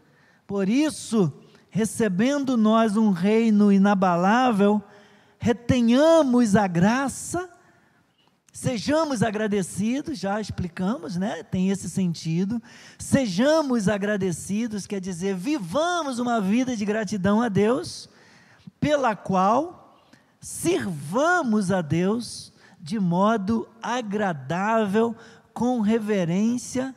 Por 0.47 0.69
isso, 0.69 1.33
recebendo 1.69 2.57
nós 2.57 2.97
um 2.97 3.11
reino 3.11 3.73
inabalável, 3.73 4.81
retenhamos 5.37 6.55
a 6.55 6.69
graça, 6.69 7.51
sejamos 8.53 9.25
agradecidos, 9.25 10.17
já 10.17 10.41
explicamos, 10.41 11.17
né? 11.17 11.43
Tem 11.43 11.71
esse 11.71 11.91
sentido. 11.91 12.63
Sejamos 12.97 13.89
agradecidos, 13.89 14.87
quer 14.87 15.01
dizer, 15.01 15.35
vivamos 15.35 16.21
uma 16.21 16.41
vida 16.41 16.77
de 16.77 16.85
gratidão 16.85 17.43
a 17.43 17.49
Deus 17.49 18.09
pela 18.79 19.17
qual 19.17 19.99
sirvamos 20.41 21.73
a 21.73 21.83
Deus 21.83 22.53
de 22.81 22.99
modo 22.99 23.69
agradável, 23.83 25.15
com 25.53 25.81
reverência 25.81 26.95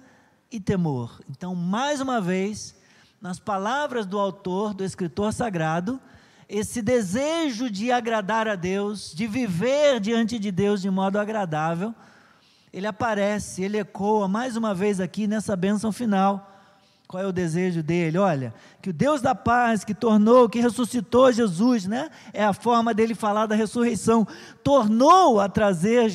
e 0.53 0.59
temor. 0.59 1.19
Então, 1.29 1.53
mais 1.53 1.99
uma 1.99 2.21
vez, 2.21 2.75
nas 3.19 3.39
palavras 3.39 4.05
do 4.05 4.17
autor, 4.17 4.73
do 4.73 4.83
escritor 4.83 5.33
sagrado, 5.33 5.99
esse 6.47 6.81
desejo 6.81 7.69
de 7.69 7.91
agradar 7.91 8.47
a 8.47 8.55
Deus, 8.55 9.11
de 9.13 9.27
viver 9.27 9.99
diante 9.99 10.39
de 10.39 10.51
Deus 10.51 10.81
de 10.81 10.89
modo 10.89 11.19
agradável, 11.19 11.93
ele 12.71 12.87
aparece, 12.87 13.63
ele 13.63 13.79
ecoa 13.79 14.27
mais 14.27 14.55
uma 14.55 14.73
vez 14.73 14.99
aqui 14.99 15.27
nessa 15.27 15.55
bênção 15.55 15.91
final 15.91 16.53
qual 17.13 17.21
é 17.21 17.27
o 17.27 17.31
desejo 17.31 17.83
dele? 17.83 18.17
Olha, 18.17 18.51
que 18.81 18.89
o 18.89 18.93
Deus 18.93 19.21
da 19.21 19.35
paz, 19.35 19.83
que 19.83 19.93
tornou, 19.93 20.49
que 20.49 20.59
ressuscitou 20.59 21.31
Jesus, 21.31 21.85
né? 21.85 22.09
É 22.33 22.43
a 22.43 22.53
forma 22.53 22.91
dele 22.91 23.13
falar 23.13 23.45
da 23.45 23.53
ressurreição. 23.53 24.27
Tornou 24.63 25.39
a 25.39 25.47
trazer 25.47 26.11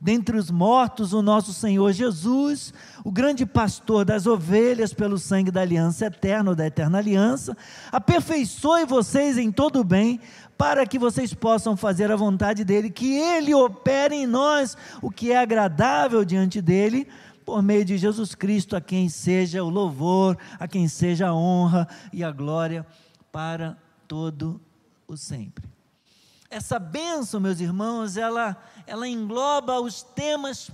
dentre 0.00 0.36
os 0.36 0.50
mortos 0.50 1.12
o 1.12 1.20
nosso 1.20 1.52
Senhor 1.52 1.92
Jesus, 1.92 2.72
o 3.04 3.10
grande 3.10 3.44
pastor 3.44 4.04
das 4.04 4.26
ovelhas 4.26 4.92
pelo 4.92 5.18
sangue 5.18 5.50
da 5.50 5.62
aliança 5.62 6.06
eterna, 6.06 6.54
da 6.54 6.66
eterna 6.66 6.98
aliança. 6.98 7.56
Aperfeiçoe 7.90 8.84
vocês 8.84 9.36
em 9.36 9.50
todo 9.50 9.80
o 9.80 9.84
bem, 9.84 10.20
para 10.56 10.86
que 10.86 10.98
vocês 10.98 11.34
possam 11.34 11.76
fazer 11.76 12.10
a 12.10 12.16
vontade 12.16 12.64
dele, 12.64 12.90
que 12.90 13.16
ele 13.16 13.54
opere 13.54 14.14
em 14.14 14.26
nós 14.26 14.76
o 15.00 15.10
que 15.10 15.32
é 15.32 15.38
agradável 15.38 16.24
diante 16.24 16.60
dele 16.60 17.06
por 17.44 17.62
meio 17.62 17.84
de 17.84 17.96
Jesus 17.96 18.34
Cristo, 18.34 18.76
a 18.76 18.80
quem 18.80 19.08
seja 19.08 19.64
o 19.64 19.70
louvor, 19.70 20.36
a 20.58 20.68
quem 20.68 20.86
seja 20.86 21.28
a 21.28 21.34
honra 21.34 21.88
e 22.12 22.22
a 22.22 22.30
glória 22.30 22.84
para 23.32 23.76
todo 24.06 24.60
o 25.06 25.16
sempre. 25.16 25.77
Essa 26.50 26.78
bênção, 26.78 27.40
meus 27.40 27.60
irmãos, 27.60 28.16
ela, 28.16 28.56
ela 28.86 29.06
engloba 29.06 29.80
os 29.80 30.02
temas 30.02 30.70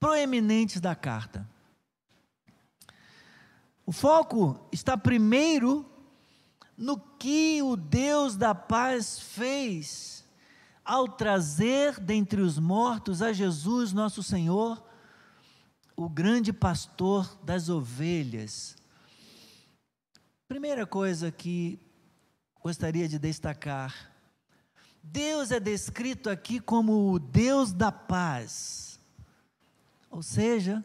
proeminentes 0.00 0.80
da 0.80 0.94
carta. 0.94 1.48
O 3.84 3.92
foco 3.92 4.68
está 4.72 4.96
primeiro 4.96 5.88
no 6.76 6.98
que 6.98 7.62
o 7.62 7.76
Deus 7.76 8.36
da 8.36 8.54
paz 8.54 9.18
fez 9.18 10.24
ao 10.84 11.08
trazer 11.08 11.98
dentre 12.00 12.40
os 12.40 12.58
mortos 12.58 13.22
a 13.22 13.32
Jesus, 13.32 13.92
nosso 13.92 14.22
Senhor, 14.22 14.84
o 15.96 16.08
grande 16.08 16.52
pastor 16.52 17.38
das 17.42 17.68
ovelhas. 17.68 18.76
Primeira 20.46 20.86
coisa 20.86 21.32
que 21.32 21.80
gostaria 22.62 23.08
de 23.08 23.18
destacar: 23.18 24.15
Deus 25.12 25.50
é 25.50 25.60
descrito 25.60 26.28
aqui 26.28 26.60
como 26.60 27.12
o 27.12 27.18
Deus 27.18 27.72
da 27.72 27.92
paz. 27.92 28.98
Ou 30.10 30.22
seja, 30.22 30.84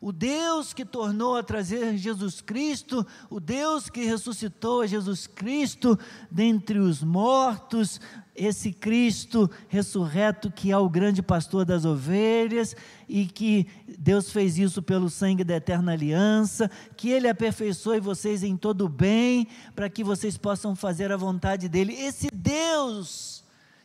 o 0.00 0.10
Deus 0.10 0.74
que 0.74 0.84
tornou 0.84 1.36
a 1.36 1.44
trazer 1.44 1.96
Jesus 1.96 2.40
Cristo, 2.40 3.06
o 3.30 3.38
Deus 3.38 3.88
que 3.88 4.04
ressuscitou 4.04 4.84
Jesus 4.84 5.28
Cristo 5.28 5.96
dentre 6.28 6.80
os 6.80 7.04
mortos, 7.04 8.00
esse 8.34 8.72
Cristo 8.72 9.48
ressurreto 9.68 10.50
que 10.50 10.72
é 10.72 10.76
o 10.76 10.90
grande 10.90 11.22
pastor 11.22 11.64
das 11.64 11.84
ovelhas 11.84 12.74
e 13.08 13.26
que 13.26 13.68
Deus 13.96 14.32
fez 14.32 14.58
isso 14.58 14.82
pelo 14.82 15.08
sangue 15.08 15.44
da 15.44 15.54
eterna 15.54 15.92
aliança, 15.92 16.68
que 16.96 17.10
Ele 17.10 17.28
aperfeiçoe 17.28 18.00
vocês 18.00 18.42
em 18.42 18.56
todo 18.56 18.86
o 18.86 18.88
bem, 18.88 19.46
para 19.76 19.88
que 19.88 20.02
vocês 20.02 20.36
possam 20.36 20.74
fazer 20.74 21.12
a 21.12 21.16
vontade 21.16 21.68
dEle. 21.68 21.94
Esse 21.94 22.28
Deus 22.34 23.31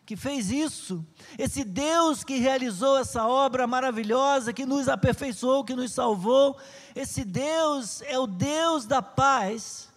que 0.08 0.16
fez 0.16 0.50
isso, 0.50 1.06
esse 1.38 1.66
Deus 1.66 2.24
que 2.24 2.38
realizou 2.38 2.98
essa 2.98 3.28
obra 3.28 3.68
maravilhosa, 3.68 4.54
que 4.54 4.66
nos 4.66 4.88
aperfeiçoou, 4.88 5.66
que 5.66 5.76
nos 5.76 5.92
salvou, 5.92 6.58
esse 6.96 7.26
Deus 7.26 8.02
é 8.04 8.18
o 8.18 8.26
Deus 8.26 8.86
da 8.86 9.02
paz. 9.02 9.90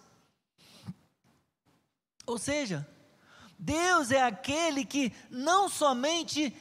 Ou 2.27 2.37
seja, 2.37 2.85
Deus 3.57 4.11
é 4.11 4.21
aquele 4.21 4.83
que 4.83 5.13
não 5.29 5.69
somente 5.69 6.53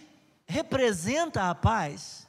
representa 0.47 1.51
a 1.51 1.55
paz, 1.55 2.29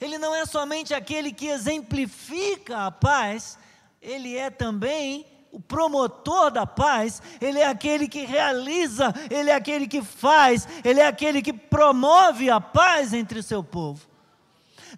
Ele 0.00 0.16
não 0.16 0.32
é 0.32 0.46
somente 0.46 0.94
aquele 0.94 1.32
que 1.32 1.48
exemplifica 1.48 2.86
a 2.86 2.92
paz, 2.92 3.58
Ele 4.00 4.36
é 4.36 4.48
também 4.48 5.26
o 5.56 5.60
promotor 5.60 6.50
da 6.50 6.66
paz, 6.66 7.22
Ele 7.40 7.58
é 7.58 7.66
aquele 7.66 8.06
que 8.06 8.26
realiza, 8.26 9.14
Ele 9.30 9.48
é 9.48 9.54
aquele 9.54 9.88
que 9.88 10.02
faz, 10.02 10.68
Ele 10.84 11.00
é 11.00 11.06
aquele 11.06 11.40
que 11.40 11.50
promove 11.50 12.50
a 12.50 12.60
paz 12.60 13.14
entre 13.14 13.38
o 13.38 13.42
seu 13.42 13.64
povo. 13.64 14.06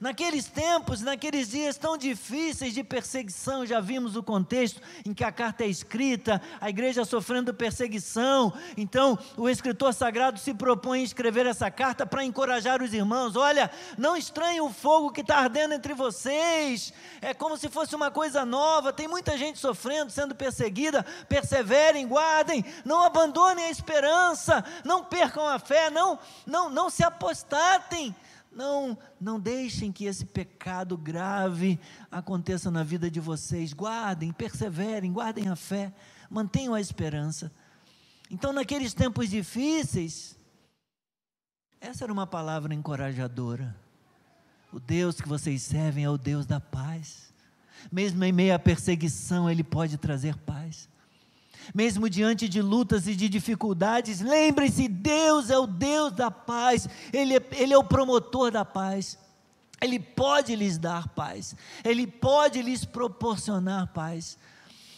Naqueles 0.00 0.46
tempos, 0.46 1.00
naqueles 1.00 1.48
dias 1.48 1.76
tão 1.76 1.96
difíceis 1.96 2.72
de 2.72 2.84
perseguição, 2.84 3.66
já 3.66 3.80
vimos 3.80 4.14
o 4.14 4.22
contexto 4.22 4.80
em 5.04 5.12
que 5.12 5.24
a 5.24 5.32
carta 5.32 5.64
é 5.64 5.66
escrita, 5.66 6.40
a 6.60 6.70
igreja 6.70 7.04
sofrendo 7.04 7.52
perseguição. 7.52 8.52
Então, 8.76 9.18
o 9.36 9.48
escritor 9.48 9.92
sagrado 9.92 10.38
se 10.38 10.54
propõe 10.54 11.00
a 11.00 11.04
escrever 11.04 11.46
essa 11.46 11.68
carta 11.68 12.06
para 12.06 12.24
encorajar 12.24 12.80
os 12.80 12.94
irmãos: 12.94 13.34
olha, 13.34 13.68
não 13.96 14.16
estranhem 14.16 14.60
o 14.60 14.70
fogo 14.70 15.10
que 15.10 15.20
está 15.20 15.38
ardendo 15.38 15.74
entre 15.74 15.94
vocês, 15.94 16.92
é 17.20 17.34
como 17.34 17.56
se 17.56 17.68
fosse 17.68 17.96
uma 17.96 18.10
coisa 18.10 18.44
nova. 18.44 18.92
Tem 18.92 19.08
muita 19.08 19.36
gente 19.36 19.58
sofrendo, 19.58 20.12
sendo 20.12 20.32
perseguida. 20.32 21.04
Perseverem, 21.28 22.06
guardem, 22.06 22.64
não 22.84 23.02
abandonem 23.02 23.64
a 23.64 23.70
esperança, 23.70 24.64
não 24.84 25.02
percam 25.02 25.48
a 25.48 25.58
fé, 25.58 25.90
não, 25.90 26.20
não, 26.46 26.70
não 26.70 26.88
se 26.88 27.02
apostatem 27.02 28.14
não, 28.50 28.98
não 29.20 29.38
deixem 29.38 29.92
que 29.92 30.04
esse 30.04 30.24
pecado 30.26 30.96
grave 30.96 31.78
aconteça 32.10 32.70
na 32.70 32.82
vida 32.82 33.10
de 33.10 33.20
vocês. 33.20 33.72
Guardem, 33.72 34.32
perseverem, 34.32 35.12
guardem 35.12 35.48
a 35.48 35.56
fé, 35.56 35.92
mantenham 36.30 36.74
a 36.74 36.80
esperança. 36.80 37.52
Então, 38.30 38.52
naqueles 38.52 38.92
tempos 38.94 39.30
difíceis, 39.30 40.38
essa 41.80 42.04
era 42.04 42.12
uma 42.12 42.26
palavra 42.26 42.74
encorajadora. 42.74 43.74
O 44.72 44.80
Deus 44.80 45.20
que 45.20 45.28
vocês 45.28 45.62
servem 45.62 46.04
é 46.04 46.10
o 46.10 46.18
Deus 46.18 46.44
da 46.44 46.60
paz. 46.60 47.32
Mesmo 47.90 48.22
em 48.24 48.32
meio 48.32 48.54
à 48.54 48.58
perseguição, 48.58 49.48
Ele 49.48 49.62
pode 49.62 49.96
trazer 49.96 50.36
paz 50.38 50.88
mesmo 51.74 52.08
diante 52.08 52.48
de 52.48 52.60
lutas 52.62 53.06
e 53.06 53.14
de 53.14 53.28
dificuldades, 53.28 54.20
lembre-se: 54.20 54.88
Deus 54.88 55.50
é 55.50 55.58
o 55.58 55.66
Deus 55.66 56.12
da 56.12 56.30
paz, 56.30 56.88
Ele 57.12 57.36
é, 57.36 57.42
Ele 57.52 57.72
é 57.72 57.78
o 57.78 57.84
promotor 57.84 58.50
da 58.50 58.64
paz. 58.64 59.18
Ele 59.80 60.00
pode 60.00 60.56
lhes 60.56 60.76
dar 60.76 61.08
paz, 61.08 61.54
Ele 61.84 62.06
pode 62.06 62.60
lhes 62.62 62.84
proporcionar 62.84 63.92
paz. 63.92 64.36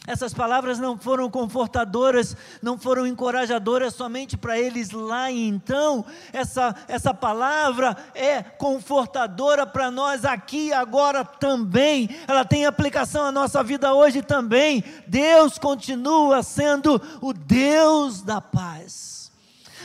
Essas 0.07 0.33
palavras 0.33 0.79
não 0.79 0.97
foram 0.97 1.31
confortadoras, 1.31 2.35
não 2.63 2.79
foram 2.79 3.07
encorajadoras 3.07 3.95
somente 3.95 4.37
para 4.37 4.59
eles 4.59 4.91
lá 4.91 5.31
e 5.31 5.47
então. 5.47 6.05
Essa, 6.33 6.75
essa 6.89 7.13
palavra 7.13 7.95
é 8.15 8.43
confortadora 8.43 9.67
para 9.67 9.91
nós 9.91 10.25
aqui 10.25 10.69
e 10.69 10.73
agora 10.73 11.23
também. 11.23 12.09
Ela 12.27 12.47
tem 12.47 12.65
aplicação 12.65 13.27
à 13.27 13.33
nossa 13.33 13.63
vida 13.63 13.93
hoje 13.93 14.23
também. 14.23 14.83
Deus 15.07 15.59
continua 15.59 16.43
sendo 16.43 17.01
o 17.21 17.35
Deus 17.35 18.23
da 18.23 18.41
paz. 18.41 19.31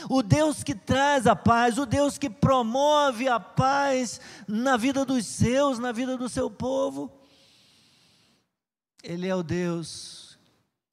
O 0.08 0.22
Deus 0.22 0.62
que 0.62 0.74
traz 0.74 1.26
a 1.26 1.36
paz, 1.36 1.78
o 1.78 1.84
Deus 1.84 2.16
que 2.16 2.30
promove 2.30 3.28
a 3.28 3.38
paz 3.38 4.20
na 4.48 4.76
vida 4.76 5.04
dos 5.04 5.26
seus, 5.26 5.78
na 5.78 5.92
vida 5.92 6.16
do 6.16 6.28
seu 6.28 6.48
povo. 6.48 7.10
Ele 9.06 9.28
é 9.28 9.34
o 9.36 9.42
Deus 9.44 10.36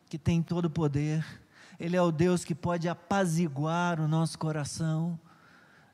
que 0.08 0.20
tem 0.20 0.44
todo 0.44 0.66
o 0.66 0.70
poder, 0.70 1.26
Ele 1.80 1.98
é 1.98 2.02
o 2.02 2.12
Deus 2.12 2.44
que 2.44 2.54
pode 2.54 2.88
apaziguar 2.88 4.00
o 4.00 4.08
nosso 4.08 4.38
coração 4.38 5.20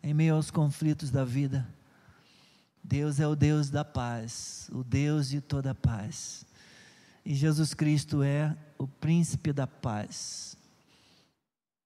em 0.04 0.14
meio 0.14 0.36
aos 0.36 0.52
conflitos 0.52 1.12
da 1.12 1.24
vida. 1.24 1.66
Deus 2.84 3.22
é 3.22 3.28
o 3.28 3.38
Deus 3.38 3.70
da 3.70 3.86
paz, 3.86 4.70
o 4.74 4.84
Deus 4.84 5.30
de 5.30 5.40
toda 5.40 5.74
paz. 5.74 6.46
E 7.24 7.34
Jesus 7.34 7.74
Cristo 7.74 8.22
é 8.22 8.54
o 8.78 8.86
príncipe 8.86 9.54
da 9.54 9.66
paz. 9.66 10.58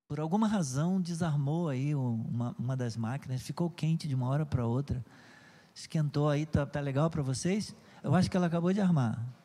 por 0.08 0.20
alguma 0.20 0.48
razão 0.48 1.00
desarmou 1.00 1.70
aí 1.70 1.94
uma, 1.94 2.56
uma 2.58 2.76
das 2.76 2.98
máquinas, 2.98 3.44
ficou 3.44 3.70
quente 3.70 4.08
de 4.08 4.16
uma 4.16 4.28
hora 4.30 4.48
para 4.48 4.66
outra, 4.66 5.06
esquentou 5.76 6.28
aí, 6.28 6.48
tá, 6.48 6.66
tá 6.66 6.80
legal 6.80 7.08
para 7.12 7.22
vocês? 7.22 7.76
Eu 8.02 8.16
acho 8.16 8.32
que 8.32 8.36
ela 8.36 8.48
acabou 8.48 8.74
de 8.74 8.82
armar. 8.82 9.43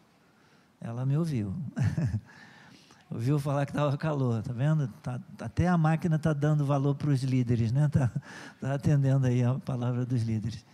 Ela 0.81 1.05
me 1.05 1.17
ouviu. 1.17 1.55
ouviu 3.11 3.39
falar 3.39 3.67
que 3.67 3.73
estava 3.73 3.97
calor, 3.97 4.43
tá 4.43 4.53
vendo? 4.53 4.89
Tá, 5.03 5.21
até 5.41 5.69
a 5.69 5.77
máquina 5.77 6.17
está 6.17 6.33
dando 6.33 6.65
valor 6.65 6.95
para 6.95 7.11
os 7.11 7.23
líderes, 7.23 7.73
né? 7.73 7.87
Está 7.87 8.13
tá 8.61 8.75
atendendo 8.75 9.27
aí 9.27 9.43
a 9.43 9.55
palavra 9.55 10.05
dos 10.05 10.23
líderes. 10.23 10.65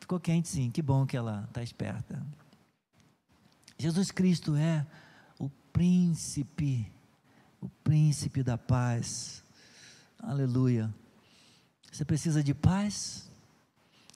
Ficou 0.00 0.20
quente 0.20 0.48
sim, 0.48 0.70
que 0.70 0.82
bom 0.82 1.06
que 1.06 1.16
ela 1.16 1.44
está 1.48 1.62
esperta. 1.62 2.22
Jesus 3.78 4.10
Cristo 4.10 4.56
é 4.56 4.86
o 5.38 5.48
príncipe 5.72 6.90
o 7.60 7.68
príncipe 7.82 8.42
da 8.42 8.56
paz. 8.56 9.42
Aleluia. 10.18 10.92
Você 11.90 12.04
precisa 12.04 12.42
de 12.42 12.54
paz? 12.54 13.30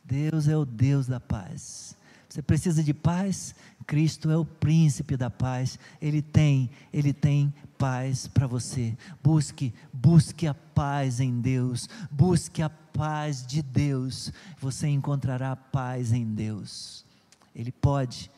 Deus 0.05 0.49
é 0.49 0.57
o 0.57 0.65
Deus 0.65 1.07
da 1.07 1.19
paz. 1.19 1.97
Você 2.29 2.43
precisa 2.43 2.83
de 2.83 2.95
paz? 2.95 3.55
Cristo 3.91 4.31
é 4.31 4.37
o 4.37 4.45
príncipe 4.45 5.17
da 5.17 5.29
paz. 5.29 5.77
Ele 6.01 6.23
tem, 6.23 6.71
ele 6.93 7.13
tem 7.13 7.53
paz 7.77 8.29
para 8.29 8.47
você. 8.47 8.97
Busque, 9.21 9.75
busque 9.93 10.47
a 10.47 10.55
paz 10.55 11.19
em 11.19 11.41
Deus. 11.41 11.89
Busque 12.09 12.63
a 12.63 12.71
paz 12.71 13.45
de 13.45 13.61
Deus. 13.61 14.33
Você 14.61 14.87
encontrará 14.87 15.57
paz 15.57 16.13
em 16.13 16.25
Deus. 16.25 17.05
Ele 17.53 17.73
pode, 17.73 18.31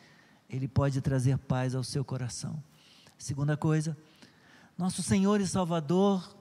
ele 0.49 0.67
pode 0.67 1.03
trazer 1.03 1.37
paz 1.37 1.75
ao 1.75 1.85
seu 1.85 2.03
coração. 2.03 2.57
Segunda 3.19 3.55
coisa, 3.55 3.95
nosso 4.79 5.03
Senhor 5.03 5.39
e 5.39 5.47
Salvador, 5.47 6.35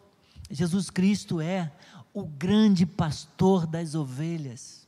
Jesus 0.50 0.89
Cristo 0.89 1.41
é 1.41 1.69
o 2.13 2.24
grande 2.24 2.86
pastor 2.86 3.67
das 3.67 3.93
ovelhas. 3.93 4.81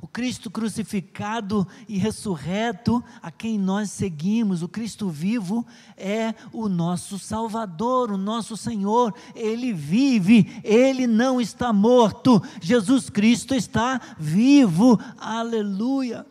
O 0.00 0.06
Cristo 0.06 0.50
crucificado 0.50 1.66
e 1.88 1.98
ressurreto, 1.98 3.02
a 3.22 3.30
quem 3.30 3.58
nós 3.58 3.90
seguimos, 3.90 4.62
o 4.62 4.68
Cristo 4.68 5.08
vivo, 5.08 5.66
é 5.96 6.34
o 6.52 6.68
nosso 6.68 7.18
Salvador, 7.18 8.10
o 8.10 8.18
nosso 8.18 8.56
Senhor. 8.56 9.14
Ele 9.34 9.72
vive, 9.72 10.60
ele 10.62 11.06
não 11.06 11.40
está 11.40 11.72
morto. 11.72 12.42
Jesus 12.60 13.10
Cristo 13.10 13.54
está 13.54 14.00
vivo. 14.18 14.98
Aleluia 15.18 16.26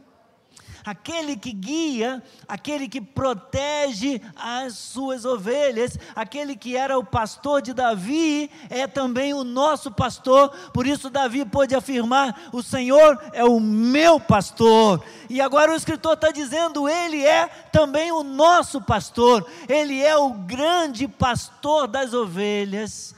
aquele 0.85 1.35
que 1.35 1.51
guia, 1.51 2.21
aquele 2.47 2.87
que 2.87 3.01
protege 3.01 4.21
as 4.35 4.75
suas 4.75 5.25
ovelhas, 5.25 5.97
aquele 6.15 6.55
que 6.55 6.77
era 6.77 6.97
o 6.97 7.03
pastor 7.03 7.61
de 7.61 7.73
Davi, 7.73 8.51
é 8.69 8.85
também 8.85 9.33
o 9.33 9.43
nosso 9.43 9.91
pastor. 9.91 10.49
Por 10.71 10.85
isso, 10.85 11.09
Davi 11.09 11.43
pôde 11.43 11.75
afirmar: 11.75 12.49
O 12.53 12.61
Senhor 12.61 13.19
é 13.33 13.43
o 13.43 13.59
meu 13.59 14.19
pastor. 14.19 15.03
E 15.29 15.41
agora 15.41 15.71
o 15.71 15.75
escritor 15.75 16.13
está 16.13 16.31
dizendo: 16.31 16.87
Ele 16.87 17.25
é 17.25 17.47
também 17.71 18.11
o 18.11 18.23
nosso 18.23 18.79
pastor, 18.81 19.45
ele 19.67 20.01
é 20.01 20.15
o 20.15 20.31
grande 20.31 21.07
pastor 21.07 21.87
das 21.87 22.13
ovelhas 22.13 23.15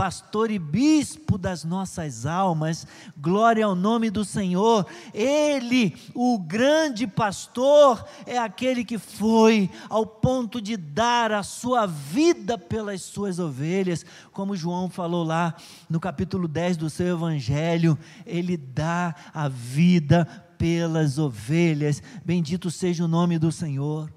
pastor 0.00 0.50
e 0.50 0.58
bispo 0.58 1.36
das 1.36 1.62
nossas 1.62 2.24
almas, 2.24 2.86
glória 3.18 3.66
ao 3.66 3.74
nome 3.74 4.08
do 4.08 4.24
Senhor. 4.24 4.86
Ele, 5.12 5.94
o 6.14 6.38
grande 6.38 7.06
pastor, 7.06 8.02
é 8.24 8.38
aquele 8.38 8.82
que 8.82 8.96
foi 8.96 9.68
ao 9.90 10.06
ponto 10.06 10.58
de 10.58 10.74
dar 10.74 11.32
a 11.32 11.42
sua 11.42 11.84
vida 11.84 12.56
pelas 12.56 13.02
suas 13.02 13.38
ovelhas, 13.38 14.06
como 14.32 14.56
João 14.56 14.88
falou 14.88 15.22
lá 15.22 15.54
no 15.86 16.00
capítulo 16.00 16.48
10 16.48 16.78
do 16.78 16.88
seu 16.88 17.08
evangelho, 17.08 17.98
ele 18.24 18.56
dá 18.56 19.14
a 19.34 19.48
vida 19.50 20.24
pelas 20.56 21.18
ovelhas. 21.18 22.02
Bendito 22.24 22.70
seja 22.70 23.04
o 23.04 23.08
nome 23.08 23.38
do 23.38 23.52
Senhor. 23.52 24.10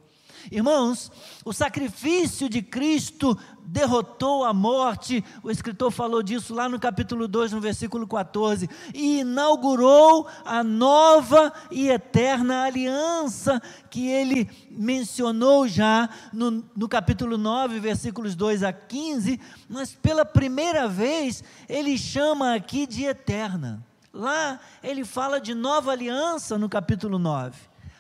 Irmãos, 0.52 1.12
o 1.46 1.54
sacrifício 1.54 2.50
de 2.50 2.62
Cristo 2.62 3.38
derrotou 3.66 4.44
a 4.44 4.54
morte, 4.54 5.24
o 5.42 5.50
escritor 5.50 5.90
falou 5.90 6.22
disso 6.22 6.54
lá 6.54 6.68
no 6.68 6.80
capítulo 6.80 7.28
2, 7.28 7.54
no 7.54 7.62
versículo 7.62 8.06
14, 8.06 8.70
e 8.94 9.20
inaugurou 9.20 10.28
a 10.46 10.64
nova 10.64 11.52
e 11.72 11.90
eterna 11.90 12.64
aliança 12.64 13.62
que 13.90 14.08
ele 14.08 14.50
mencionou 14.70 15.68
já 15.68 16.10
no, 16.32 16.64
no 16.76 16.88
capítulo 16.88 17.38
9, 17.38 17.80
versículos 17.80 18.36
2 18.36 18.64
a 18.64 18.74
15, 18.74 19.40
mas 19.70 19.94
pela 19.94 20.26
primeira 20.26 20.88
vez 20.88 21.44
ele 21.70 21.98
chama 21.98 22.54
aqui 22.54 22.86
de 22.86 23.06
eterna. 23.06 23.84
Lá 24.14 24.60
ele 24.84 25.04
fala 25.04 25.42
de 25.42 25.56
nova 25.56 25.92
aliança 25.92 26.58
no 26.58 26.70
capítulo 26.70 27.18
9. 27.18 27.58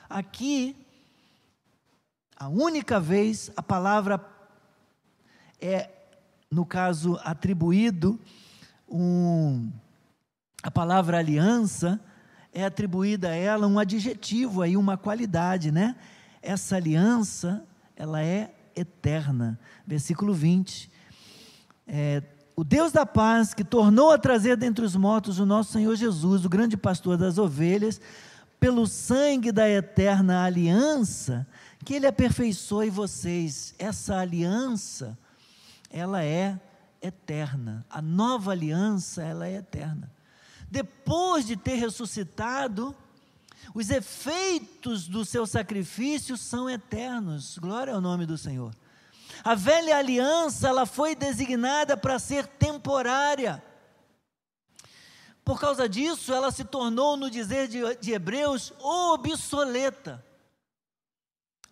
Aqui 0.07 0.75
a 2.43 2.49
única 2.49 2.99
vez 2.99 3.49
a 3.55 3.63
palavra 3.63 4.19
é, 5.61 5.89
no 6.51 6.65
caso, 6.65 7.17
atribuído 7.23 8.19
um, 8.85 9.71
a 10.61 10.69
palavra 10.69 11.17
aliança 11.19 12.01
é 12.53 12.65
atribuída 12.65 13.29
a 13.29 13.33
ela 13.35 13.65
um 13.65 13.79
adjetivo 13.79 14.61
aí, 14.61 14.75
uma 14.75 14.97
qualidade, 14.97 15.71
né? 15.71 15.95
Essa 16.41 16.75
aliança, 16.75 17.63
ela 17.95 18.21
é 18.21 18.53
eterna. 18.75 19.57
Versículo 19.87 20.33
20. 20.33 20.91
É, 21.87 22.21
o 22.57 22.63
Deus 22.65 22.91
da 22.91 23.05
paz, 23.05 23.53
que 23.53 23.63
tornou 23.63 24.11
a 24.11 24.17
trazer 24.17 24.57
dentre 24.57 24.83
os 24.83 24.97
mortos 24.97 25.39
o 25.39 25.45
nosso 25.45 25.71
Senhor 25.71 25.95
Jesus, 25.95 26.43
o 26.43 26.49
grande 26.49 26.75
pastor 26.75 27.15
das 27.15 27.37
ovelhas, 27.37 28.01
pelo 28.59 28.85
sangue 28.85 29.51
da 29.51 29.69
eterna 29.69 30.43
aliança, 30.43 31.47
que 31.83 31.93
Ele 31.93 32.07
aperfeiçoe 32.07 32.89
vocês. 32.89 33.75
Essa 33.77 34.17
aliança, 34.17 35.17
ela 35.89 36.23
é 36.23 36.59
eterna. 37.01 37.85
A 37.89 38.01
nova 38.01 38.51
aliança, 38.51 39.21
ela 39.21 39.47
é 39.47 39.57
eterna. 39.57 40.11
Depois 40.71 41.45
de 41.45 41.55
ter 41.55 41.75
ressuscitado, 41.75 42.95
os 43.75 43.89
efeitos 43.89 45.07
do 45.07 45.23
seu 45.23 45.45
sacrifício 45.45 46.37
são 46.37 46.69
eternos. 46.69 47.57
Glória 47.57 47.93
ao 47.93 48.01
nome 48.01 48.25
do 48.25 48.37
Senhor. 48.37 48.73
A 49.43 49.55
velha 49.55 49.97
aliança, 49.97 50.67
ela 50.67 50.85
foi 50.85 51.15
designada 51.15 51.97
para 51.97 52.17
ser 52.17 52.47
temporária. 52.47 53.63
Por 55.43 55.59
causa 55.59 55.89
disso, 55.89 56.33
ela 56.33 56.51
se 56.51 56.63
tornou, 56.63 57.17
no 57.17 57.29
dizer 57.29 57.67
de, 57.67 57.81
de 57.97 58.13
Hebreus, 58.13 58.73
obsoleta. 58.79 60.23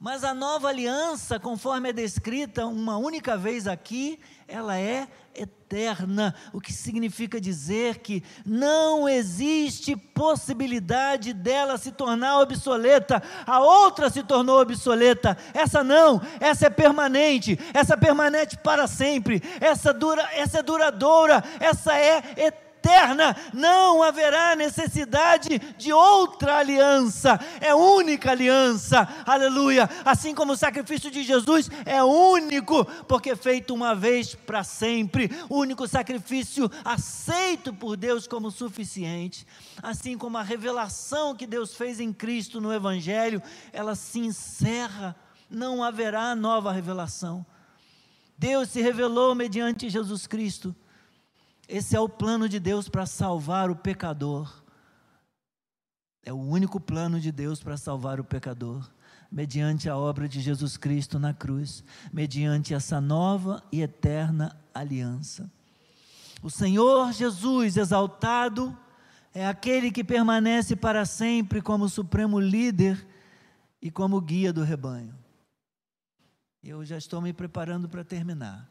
Mas 0.02 0.24
a 0.24 0.34
nova 0.34 0.68
aliança, 0.68 1.40
conforme 1.40 1.90
é 1.90 1.94
descrita 1.94 2.66
uma 2.66 2.98
única 2.98 3.38
vez 3.38 3.68
aqui, 3.68 4.20
ela 4.48 4.76
é 4.76 5.08
eterna, 5.36 6.34
o 6.52 6.60
que 6.60 6.74
significa 6.74 7.40
dizer 7.40 8.00
que 8.00 8.24
não 8.44 9.08
existe 9.08 9.96
possibilidade 9.96 11.34
dela 11.34 11.78
se 11.78 11.92
tornar 11.92 12.40
obsoleta. 12.40 13.22
A 13.46 13.60
outra 13.60 14.10
se 14.10 14.24
tornou 14.24 14.60
obsoleta, 14.60 15.38
essa 15.54 15.84
não, 15.84 16.20
essa 16.40 16.66
é 16.66 16.70
permanente, 16.72 17.60
essa 17.72 17.96
permanece 17.96 18.58
para 18.58 18.88
sempre, 18.88 19.40
essa 19.60 19.94
dura, 19.94 20.28
essa 20.34 20.58
é 20.58 20.64
duradoura, 20.64 21.44
essa 21.60 21.96
é 21.96 22.18
eterna 22.38 22.70
eterna, 22.82 23.36
não 23.54 24.02
haverá 24.02 24.56
necessidade 24.56 25.60
de 25.78 25.94
outra 25.94 26.58
aliança, 26.58 27.39
é 27.60 27.76
única 27.76 28.32
aliança, 28.32 29.08
aleluia. 29.26 29.88
Assim 30.04 30.34
como 30.34 30.54
o 30.54 30.58
sacrifício 30.58 31.12
de 31.12 31.24
Jesus 31.24 31.70
é 31.86 32.04
único, 32.04 32.84
porque 33.08 33.36
feito 33.36 33.74
uma 33.74 33.94
vez 33.94 34.34
para 34.34 34.63
sempre, 34.63 35.30
único 35.48 35.88
sacrifício 35.88 36.70
aceito 36.84 37.72
por 37.72 37.96
Deus 37.96 38.26
como 38.26 38.50
suficiente. 38.50 39.46
Assim 39.82 40.17
como 40.17 40.38
a 40.38 40.44
revelação 40.44 41.36
que 41.36 41.46
Deus 41.46 41.76
fez 41.76 42.00
em 42.00 42.12
Cristo 42.12 42.60
no 42.60 42.74
Evangelho, 42.74 43.41
ela 43.72 43.94
se 43.94 44.20
encerra, 44.20 45.16
não 45.49 45.84
haverá 45.84 46.36
nova 46.36 46.72
revelação. 46.72 47.45
Deus 48.38 48.70
se 48.70 48.82
revelou 48.82 49.36
mediante 49.36 49.88
Jesus 49.88 50.26
Cristo 50.26 50.76
esse 51.72 51.95
é 51.95 51.99
o 51.99 52.09
plano 52.09 52.49
de 52.49 52.59
Deus 52.59 52.89
para 52.89 53.05
salvar 53.05 53.72
o 53.72 53.76
pecador. 53.76 54.61
É 56.22 56.34
o 56.34 56.38
único 56.38 56.82
plano 56.82 57.17
de 57.17 57.32
Deus 57.32 57.63
para 57.63 57.78
salvar 57.78 58.19
o 58.19 58.26
pecador, 58.26 58.91
mediante 59.32 59.89
a 59.89 59.95
obra 59.95 60.28
de 60.28 60.41
Jesus 60.41 60.76
Cristo 60.76 61.17
na 61.17 61.34
cruz, 61.34 61.82
mediante 62.11 62.74
essa 62.74 62.99
nova 62.99 63.63
e 63.72 63.82
eterna 63.82 64.59
aliança. 64.74 65.49
O 66.43 66.49
Senhor 66.49 67.13
Jesus 67.13 67.78
exaltado 67.78 68.78
é 69.34 69.47
aquele 69.47 69.91
que 69.91 70.03
permanece 70.03 70.76
para 70.76 71.05
sempre 71.05 71.61
como 71.61 71.88
supremo 71.88 72.38
líder 72.38 73.07
e 73.82 73.89
como 73.89 74.19
guia 74.19 74.51
do 74.51 74.61
rebanho. 74.61 75.15
Eu 76.61 76.84
já 76.84 76.97
estou 76.97 77.22
me 77.22 77.32
preparando 77.32 77.88
para 77.88 78.03
terminar. 78.03 78.70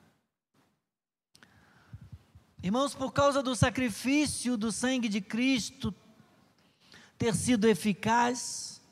Irmãos, 2.62 2.94
por 2.94 3.10
causa 3.10 3.42
do 3.42 3.56
sacrifício 3.56 4.54
do 4.54 4.70
sangue 4.70 5.08
de 5.08 5.22
Cristo 5.22 5.94
ter 7.16 7.34
sido 7.34 7.66
eficaz, 7.66 8.82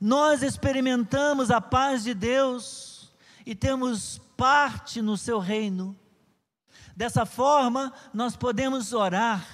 nós 0.00 0.42
experimentamos 0.42 1.50
a 1.50 1.60
paz 1.60 2.04
de 2.04 2.14
Deus 2.14 3.12
e 3.44 3.54
temos 3.54 4.18
parte 4.34 5.02
no 5.02 5.14
seu 5.14 5.38
reino. 5.38 5.94
Dessa 6.96 7.26
forma, 7.26 7.92
nós 8.14 8.34
podemos 8.34 8.94
orar. 8.94 9.46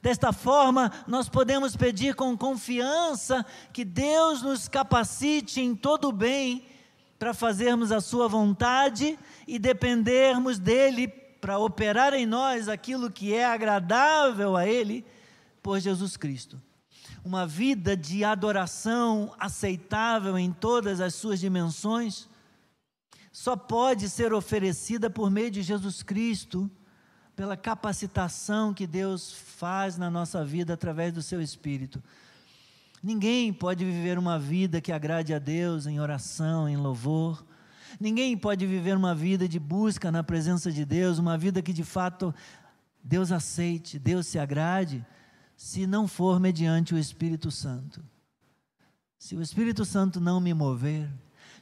Desta 0.00 0.32
forma, 0.32 0.92
nós 1.04 1.28
podemos 1.28 1.74
pedir 1.74 2.14
com 2.14 2.38
confiança 2.38 3.44
que 3.72 3.84
Deus 3.84 4.40
nos 4.40 4.68
capacite 4.68 5.60
em 5.60 5.74
todo 5.74 6.08
o 6.08 6.12
bem 6.12 6.64
para 7.18 7.34
fazermos 7.34 7.90
a 7.90 8.00
Sua 8.00 8.28
vontade 8.28 9.18
e 9.48 9.58
dependermos 9.58 10.60
dEle 10.60 11.25
para 11.46 11.60
operar 11.60 12.12
em 12.12 12.26
nós 12.26 12.68
aquilo 12.68 13.08
que 13.08 13.32
é 13.32 13.44
agradável 13.46 14.56
a 14.56 14.66
Ele 14.66 15.06
por 15.62 15.78
Jesus 15.78 16.16
Cristo. 16.16 16.60
Uma 17.24 17.46
vida 17.46 17.96
de 17.96 18.24
adoração 18.24 19.32
aceitável 19.38 20.36
em 20.36 20.50
todas 20.50 21.00
as 21.00 21.14
suas 21.14 21.38
dimensões 21.38 22.28
só 23.30 23.54
pode 23.54 24.08
ser 24.08 24.32
oferecida 24.32 25.08
por 25.08 25.30
meio 25.30 25.52
de 25.52 25.62
Jesus 25.62 26.02
Cristo, 26.02 26.68
pela 27.36 27.56
capacitação 27.56 28.74
que 28.74 28.84
Deus 28.84 29.32
faz 29.32 29.96
na 29.96 30.10
nossa 30.10 30.44
vida 30.44 30.74
através 30.74 31.12
do 31.12 31.22
seu 31.22 31.40
Espírito. 31.40 32.02
Ninguém 33.00 33.52
pode 33.52 33.84
viver 33.84 34.18
uma 34.18 34.36
vida 34.36 34.80
que 34.80 34.90
agrade 34.90 35.32
a 35.32 35.38
Deus 35.38 35.86
em 35.86 36.00
oração, 36.00 36.68
em 36.68 36.76
louvor, 36.76 37.46
Ninguém 38.00 38.36
pode 38.36 38.66
viver 38.66 38.96
uma 38.96 39.14
vida 39.14 39.48
de 39.48 39.58
busca 39.58 40.10
na 40.10 40.22
presença 40.22 40.70
de 40.70 40.84
Deus, 40.84 41.18
uma 41.18 41.36
vida 41.36 41.62
que 41.62 41.72
de 41.72 41.84
fato 41.84 42.34
Deus 43.02 43.30
aceite, 43.32 43.98
Deus 43.98 44.26
se 44.26 44.38
agrade, 44.38 45.04
se 45.56 45.86
não 45.86 46.06
for 46.08 46.40
mediante 46.40 46.94
o 46.94 46.98
Espírito 46.98 47.50
Santo. 47.50 48.02
Se 49.18 49.34
o 49.34 49.42
Espírito 49.42 49.84
Santo 49.84 50.20
não 50.20 50.40
me 50.40 50.52
mover, 50.52 51.08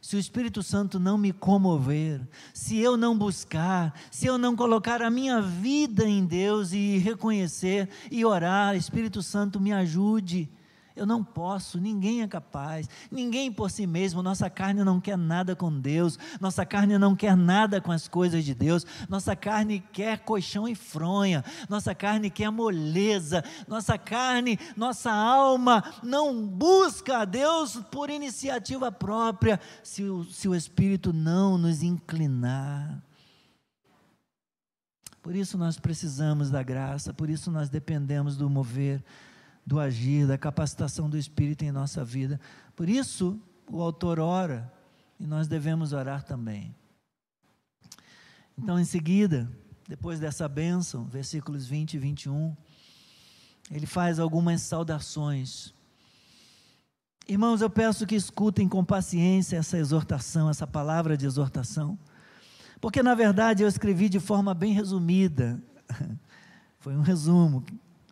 se 0.00 0.16
o 0.16 0.18
Espírito 0.18 0.62
Santo 0.62 1.00
não 1.00 1.16
me 1.16 1.32
comover, 1.32 2.20
se 2.52 2.78
eu 2.78 2.96
não 2.96 3.16
buscar, 3.16 3.94
se 4.10 4.26
eu 4.26 4.36
não 4.36 4.54
colocar 4.54 5.00
a 5.00 5.10
minha 5.10 5.40
vida 5.40 6.04
em 6.04 6.26
Deus 6.26 6.72
e 6.72 6.98
reconhecer 6.98 7.88
e 8.10 8.22
orar, 8.22 8.76
Espírito 8.76 9.22
Santo 9.22 9.58
me 9.58 9.72
ajude 9.72 10.50
eu 10.96 11.04
não 11.04 11.24
posso, 11.24 11.80
ninguém 11.80 12.22
é 12.22 12.28
capaz, 12.28 12.88
ninguém 13.10 13.50
por 13.50 13.68
si 13.68 13.84
mesmo. 13.84 14.22
Nossa 14.22 14.48
carne 14.48 14.84
não 14.84 15.00
quer 15.00 15.18
nada 15.18 15.56
com 15.56 15.80
Deus, 15.80 16.16
nossa 16.40 16.64
carne 16.64 16.96
não 16.98 17.16
quer 17.16 17.36
nada 17.36 17.80
com 17.80 17.90
as 17.90 18.06
coisas 18.06 18.44
de 18.44 18.54
Deus, 18.54 18.86
nossa 19.08 19.34
carne 19.34 19.82
quer 19.92 20.20
colchão 20.20 20.68
e 20.68 20.74
fronha, 20.74 21.44
nossa 21.68 21.96
carne 21.96 22.30
quer 22.30 22.48
moleza, 22.50 23.42
nossa 23.66 23.98
carne, 23.98 24.56
nossa 24.76 25.10
alma 25.12 25.82
não 26.00 26.46
busca 26.46 27.18
a 27.18 27.24
Deus 27.24 27.76
por 27.90 28.08
iniciativa 28.08 28.92
própria, 28.92 29.58
se 29.82 30.04
o, 30.04 30.22
se 30.24 30.48
o 30.48 30.54
Espírito 30.54 31.12
não 31.12 31.58
nos 31.58 31.82
inclinar. 31.82 33.02
Por 35.20 35.34
isso 35.34 35.58
nós 35.58 35.76
precisamos 35.76 36.50
da 36.50 36.62
graça, 36.62 37.12
por 37.12 37.28
isso 37.28 37.50
nós 37.50 37.68
dependemos 37.68 38.36
do 38.36 38.48
mover 38.48 39.02
do 39.66 39.80
agir, 39.80 40.26
da 40.26 40.36
capacitação 40.36 41.08
do 41.08 41.16
Espírito 41.16 41.64
em 41.64 41.72
nossa 41.72 42.04
vida. 42.04 42.40
Por 42.76 42.88
isso, 42.88 43.40
o 43.70 43.80
autor 43.80 44.18
ora 44.20 44.72
e 45.18 45.26
nós 45.26 45.48
devemos 45.48 45.92
orar 45.92 46.22
também. 46.22 46.74
Então, 48.56 48.78
em 48.78 48.84
seguida, 48.84 49.50
depois 49.88 50.20
dessa 50.20 50.48
bênção, 50.48 51.04
versículos 51.04 51.66
20 51.66 51.94
e 51.94 51.98
21, 51.98 52.56
ele 53.70 53.86
faz 53.86 54.18
algumas 54.18 54.62
saudações. 54.62 55.72
Irmãos, 57.26 57.62
eu 57.62 57.70
peço 57.70 58.06
que 58.06 58.14
escutem 58.14 58.68
com 58.68 58.84
paciência 58.84 59.56
essa 59.56 59.78
exortação, 59.78 60.50
essa 60.50 60.66
palavra 60.66 61.16
de 61.16 61.26
exortação, 61.26 61.98
porque 62.80 63.02
na 63.02 63.14
verdade 63.14 63.62
eu 63.62 63.68
escrevi 63.68 64.10
de 64.10 64.20
forma 64.20 64.52
bem 64.52 64.74
resumida, 64.74 65.60
foi 66.78 66.94
um 66.94 67.00
resumo 67.00 67.64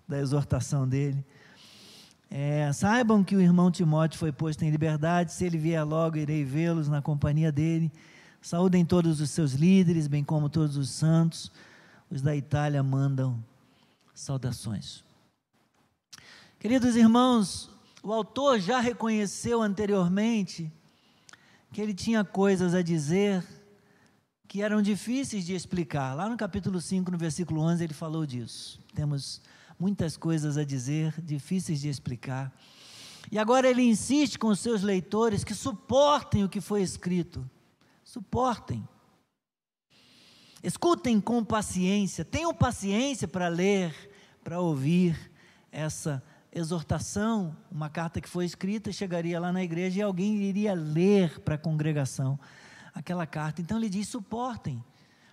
da 0.08 0.18
exortação 0.18 0.88
dele. 0.88 1.24
É, 2.34 2.72
saibam 2.72 3.22
que 3.22 3.36
o 3.36 3.42
irmão 3.42 3.70
Timóteo 3.70 4.18
foi 4.18 4.32
posto 4.32 4.62
em 4.64 4.70
liberdade, 4.70 5.34
se 5.34 5.44
ele 5.44 5.58
vier 5.58 5.84
logo, 5.84 6.16
irei 6.16 6.42
vê-los 6.42 6.88
na 6.88 7.02
companhia 7.02 7.52
dele. 7.52 7.92
Saúdem 8.40 8.86
todos 8.86 9.20
os 9.20 9.28
seus 9.28 9.52
líderes, 9.52 10.06
bem 10.06 10.24
como 10.24 10.48
todos 10.48 10.78
os 10.78 10.88
santos. 10.88 11.52
Os 12.10 12.22
da 12.22 12.34
Itália 12.34 12.82
mandam 12.82 13.38
saudações. 14.14 15.04
Queridos 16.58 16.96
irmãos, 16.96 17.68
o 18.02 18.10
autor 18.10 18.58
já 18.58 18.80
reconheceu 18.80 19.60
anteriormente 19.60 20.72
que 21.70 21.82
ele 21.82 21.92
tinha 21.92 22.24
coisas 22.24 22.72
a 22.72 22.80
dizer 22.80 23.44
que 24.48 24.62
eram 24.62 24.80
difíceis 24.80 25.44
de 25.44 25.54
explicar. 25.54 26.14
Lá 26.14 26.30
no 26.30 26.38
capítulo 26.38 26.80
5, 26.80 27.10
no 27.10 27.18
versículo 27.18 27.60
11, 27.60 27.84
ele 27.84 27.92
falou 27.92 28.24
disso. 28.24 28.80
Temos 28.94 29.42
muitas 29.78 30.16
coisas 30.16 30.56
a 30.56 30.64
dizer, 30.64 31.14
difíceis 31.22 31.80
de 31.80 31.88
explicar. 31.88 32.52
E 33.30 33.38
agora 33.38 33.68
ele 33.68 33.82
insiste 33.82 34.38
com 34.38 34.48
os 34.48 34.60
seus 34.60 34.82
leitores 34.82 35.44
que 35.44 35.54
suportem 35.54 36.44
o 36.44 36.48
que 36.48 36.60
foi 36.60 36.82
escrito. 36.82 37.48
Suportem. 38.04 38.86
Escutem 40.62 41.20
com 41.20 41.44
paciência, 41.44 42.24
tenham 42.24 42.54
paciência 42.54 43.26
para 43.26 43.48
ler, 43.48 43.94
para 44.44 44.60
ouvir 44.60 45.32
essa 45.72 46.22
exortação. 46.52 47.56
Uma 47.70 47.88
carta 47.88 48.20
que 48.20 48.28
foi 48.28 48.44
escrita 48.44 48.92
chegaria 48.92 49.40
lá 49.40 49.52
na 49.52 49.62
igreja 49.62 49.98
e 49.98 50.02
alguém 50.02 50.36
iria 50.36 50.74
ler 50.74 51.40
para 51.40 51.56
a 51.56 51.58
congregação 51.58 52.38
aquela 52.94 53.26
carta. 53.26 53.60
Então 53.60 53.78
ele 53.78 53.88
diz: 53.88 54.08
suportem 54.08 54.84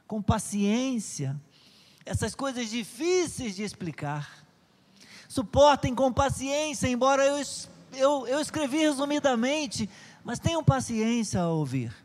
com 0.07 0.21
paciência 0.21 1.39
essas 2.09 2.33
coisas 2.33 2.71
difíceis 2.71 3.55
de 3.55 3.61
explicar. 3.61 4.43
Suportem 5.27 5.93
com 5.93 6.11
paciência, 6.11 6.87
embora 6.87 7.23
eu, 7.23 7.45
eu, 7.93 8.27
eu 8.27 8.39
escrevi 8.39 8.79
resumidamente, 8.79 9.87
mas 10.23 10.39
tenham 10.39 10.63
paciência 10.63 11.39
a 11.39 11.49
ouvir. 11.49 11.95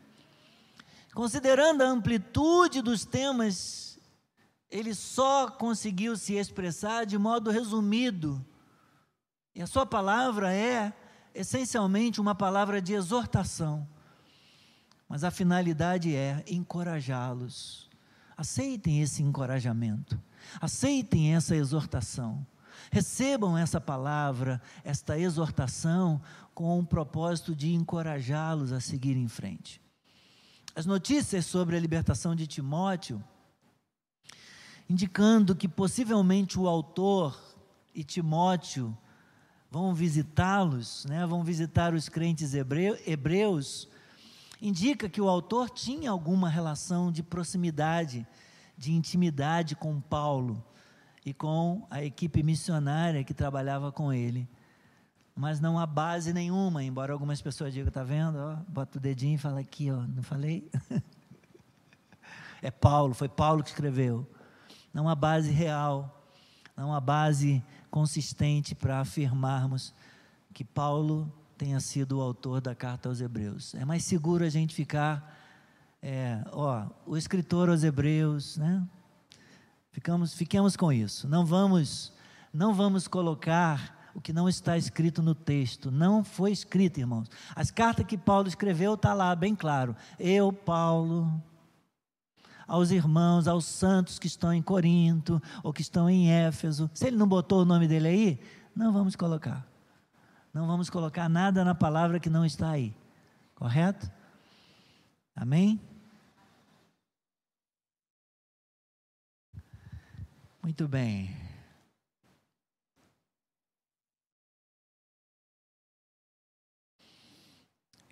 Considerando 1.11 1.81
a 1.81 1.87
amplitude 1.87 2.83
dos 2.83 3.03
temas, 3.03 3.97
ele 4.69 4.93
só 4.93 5.49
conseguiu 5.49 6.15
se 6.15 6.35
expressar 6.35 7.07
de 7.07 7.17
modo 7.17 7.49
resumido. 7.49 8.45
E 9.55 9.61
a 9.61 9.65
sua 9.65 9.87
palavra 9.87 10.53
é 10.53 10.93
essencialmente 11.33 12.21
uma 12.21 12.35
palavra 12.35 12.79
de 12.79 12.93
exortação. 12.93 13.87
Mas 15.09 15.23
a 15.23 15.31
finalidade 15.31 16.15
é 16.15 16.43
encorajá-los. 16.47 17.89
Aceitem 18.37 19.01
esse 19.01 19.23
encorajamento. 19.23 20.19
Aceitem 20.59 21.35
essa 21.35 21.55
exortação. 21.55 22.45
Recebam 22.91 23.57
essa 23.57 23.79
palavra, 23.79 24.61
esta 24.83 25.17
exortação, 25.17 26.21
com 26.53 26.79
o 26.79 26.85
propósito 26.85 27.55
de 27.55 27.73
encorajá-los 27.73 28.71
a 28.71 28.79
seguir 28.79 29.15
em 29.17 29.27
frente. 29.27 29.81
As 30.75 30.85
notícias 30.85 31.45
sobre 31.45 31.77
a 31.77 31.79
libertação 31.79 32.35
de 32.35 32.45
Timóteo, 32.45 33.23
indicando 34.89 35.55
que 35.55 35.67
possivelmente 35.67 36.59
o 36.59 36.67
autor 36.67 37.39
e 37.93 38.03
Timóteo 38.03 38.95
vão 39.71 39.93
visitá-los, 39.93 41.05
né, 41.05 41.25
vão 41.25 41.43
visitar 41.43 41.93
os 41.93 42.07
crentes 42.07 42.53
hebreus, 42.53 43.87
indica 44.67 45.07
que 45.07 45.21
o 45.21 45.29
autor 45.29 45.69
tinha 45.69 46.09
alguma 46.09 46.49
relação 46.49 47.11
de 47.11 47.21
proximidade, 47.21 48.25
de 48.75 48.91
intimidade 48.91 49.75
com 49.75 50.01
Paulo 50.01 50.63
e 51.23 51.33
com 51.33 51.85
a 51.87 52.03
equipe 52.03 52.41
missionária 52.41 53.23
que 53.23 53.33
trabalhava 53.33 53.91
com 53.91 54.11
ele. 54.11 54.49
Mas 55.35 55.59
não 55.59 55.77
há 55.77 55.85
base 55.85 56.33
nenhuma, 56.33 56.83
embora 56.83 57.13
algumas 57.13 57.39
pessoas 57.41 57.73
digam, 57.73 57.91
tá 57.91 58.03
vendo? 58.03 58.37
Ó, 58.37 58.55
bota 58.67 58.97
o 58.97 59.01
dedinho 59.01 59.35
e 59.35 59.37
fala 59.37 59.59
aqui, 59.59 59.91
ó, 59.91 59.97
não 59.97 60.23
falei? 60.23 60.67
é 62.59 62.71
Paulo, 62.71 63.13
foi 63.13 63.29
Paulo 63.29 63.61
que 63.61 63.69
escreveu. 63.69 64.27
Não 64.91 65.07
há 65.07 65.13
base 65.13 65.51
real, 65.51 66.25
não 66.75 66.91
há 66.91 66.99
base 66.99 67.63
consistente 67.91 68.73
para 68.73 68.99
afirmarmos 68.99 69.93
que 70.53 70.63
Paulo 70.63 71.31
tenha 71.57 71.79
sido 71.79 72.17
o 72.17 72.21
autor 72.21 72.61
da 72.61 72.75
carta 72.75 73.09
aos 73.09 73.21
Hebreus. 73.21 73.73
É 73.75 73.85
mais 73.85 74.03
seguro 74.03 74.43
a 74.43 74.49
gente 74.49 74.75
ficar, 74.75 75.37
é, 76.01 76.43
ó, 76.51 76.85
o 77.05 77.17
escritor 77.17 77.69
aos 77.69 77.83
Hebreus, 77.83 78.57
né? 78.57 78.85
Ficamos, 79.91 80.33
fiquemos 80.33 80.75
com 80.75 80.91
isso. 80.91 81.27
Não 81.27 81.45
vamos, 81.45 82.11
não 82.53 82.73
vamos 82.73 83.07
colocar 83.07 84.11
o 84.13 84.19
que 84.19 84.33
não 84.33 84.49
está 84.49 84.77
escrito 84.77 85.21
no 85.21 85.33
texto. 85.33 85.89
Não 85.89 86.23
foi 86.23 86.51
escrito, 86.51 86.99
irmãos. 86.99 87.29
As 87.55 87.71
cartas 87.71 88.05
que 88.05 88.17
Paulo 88.17 88.47
escreveu 88.47 88.95
está 88.95 89.13
lá 89.13 89.33
bem 89.35 89.55
claro. 89.55 89.95
Eu, 90.19 90.51
Paulo, 90.51 91.31
aos 92.67 92.91
irmãos, 92.91 93.47
aos 93.47 93.65
santos 93.65 94.19
que 94.19 94.27
estão 94.27 94.53
em 94.53 94.61
Corinto 94.61 95.41
ou 95.63 95.71
que 95.71 95.81
estão 95.81 96.09
em 96.09 96.29
Éfeso. 96.29 96.89
Se 96.93 97.07
ele 97.07 97.15
não 97.15 97.27
botou 97.27 97.61
o 97.61 97.65
nome 97.65 97.87
dele 97.87 98.07
aí, 98.07 98.39
não 98.75 98.91
vamos 98.91 99.15
colocar. 99.15 99.65
Não 100.55 100.67
vamos 100.67 100.89
colocar 100.89 101.27
nada 101.27 101.65
na 101.65 101.75
palavra 101.75 102.17
que 102.17 102.29
não 102.29 102.45
está 102.45 102.69
aí. 102.69 102.95
Correto? 103.55 104.09
Amém? 105.35 105.81
Muito 110.63 110.87
bem. 110.87 111.35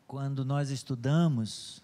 Quando 0.06 0.44
nós 0.44 0.70
estudamos 0.70 1.82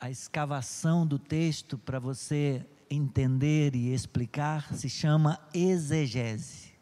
a 0.00 0.08
escavação 0.08 1.06
do 1.06 1.18
texto 1.18 1.76
para 1.76 1.98
você 1.98 2.66
entender 2.88 3.76
e 3.76 3.92
explicar, 3.92 4.72
se 4.72 4.88
chama 4.88 5.38
exegese. 5.52 6.72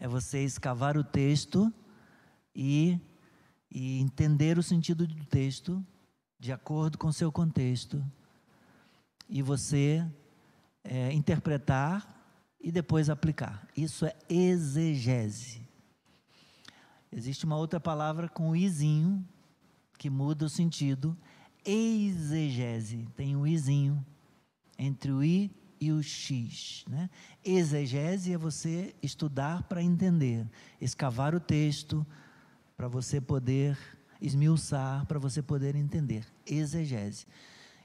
É 0.00 0.08
você 0.08 0.42
escavar 0.42 0.96
o 0.96 1.04
texto 1.04 1.70
e, 2.54 2.98
e 3.70 4.00
entender 4.00 4.58
o 4.58 4.62
sentido 4.62 5.06
do 5.06 5.24
texto 5.26 5.84
de 6.38 6.52
acordo 6.52 6.98
com 6.98 7.12
seu 7.12 7.30
contexto. 7.30 8.04
E 9.28 9.40
você 9.42 10.04
é, 10.84 11.12
interpretar 11.12 12.20
e 12.60 12.70
depois 12.70 13.08
aplicar. 13.08 13.66
Isso 13.76 14.06
é 14.06 14.16
exegese. 14.28 15.62
Existe 17.10 17.44
uma 17.44 17.56
outra 17.56 17.78
palavra 17.78 18.28
com 18.28 18.50
o 18.50 18.56
izinho, 18.56 19.26
que 19.98 20.08
muda 20.08 20.46
o 20.46 20.48
sentido. 20.48 21.16
Exegese, 21.64 23.06
tem 23.14 23.36
o 23.36 23.46
izinho 23.46 24.04
entre 24.78 25.12
o 25.12 25.22
i 25.22 25.50
e 25.80 25.92
o 25.92 26.02
x. 26.02 26.84
Né? 26.88 27.10
Exegese 27.44 28.32
é 28.32 28.38
você 28.38 28.94
estudar 29.02 29.62
para 29.64 29.82
entender, 29.82 30.48
escavar 30.80 31.34
o 31.34 31.40
texto 31.40 32.06
para 32.82 32.88
você 32.88 33.20
poder 33.20 33.78
esmiuçar, 34.20 35.06
para 35.06 35.16
você 35.16 35.40
poder 35.40 35.76
entender. 35.76 36.26
Exegese. 36.44 37.28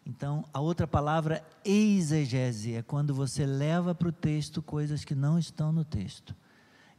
Então, 0.03 0.43
a 0.51 0.59
outra 0.59 0.87
palavra, 0.87 1.45
exegese, 1.63 2.73
é 2.73 2.81
quando 2.81 3.13
você 3.13 3.45
leva 3.45 3.93
para 3.93 4.07
o 4.07 4.11
texto 4.11 4.59
coisas 4.59 5.05
que 5.05 5.13
não 5.13 5.37
estão 5.37 5.71
no 5.71 5.85
texto. 5.85 6.35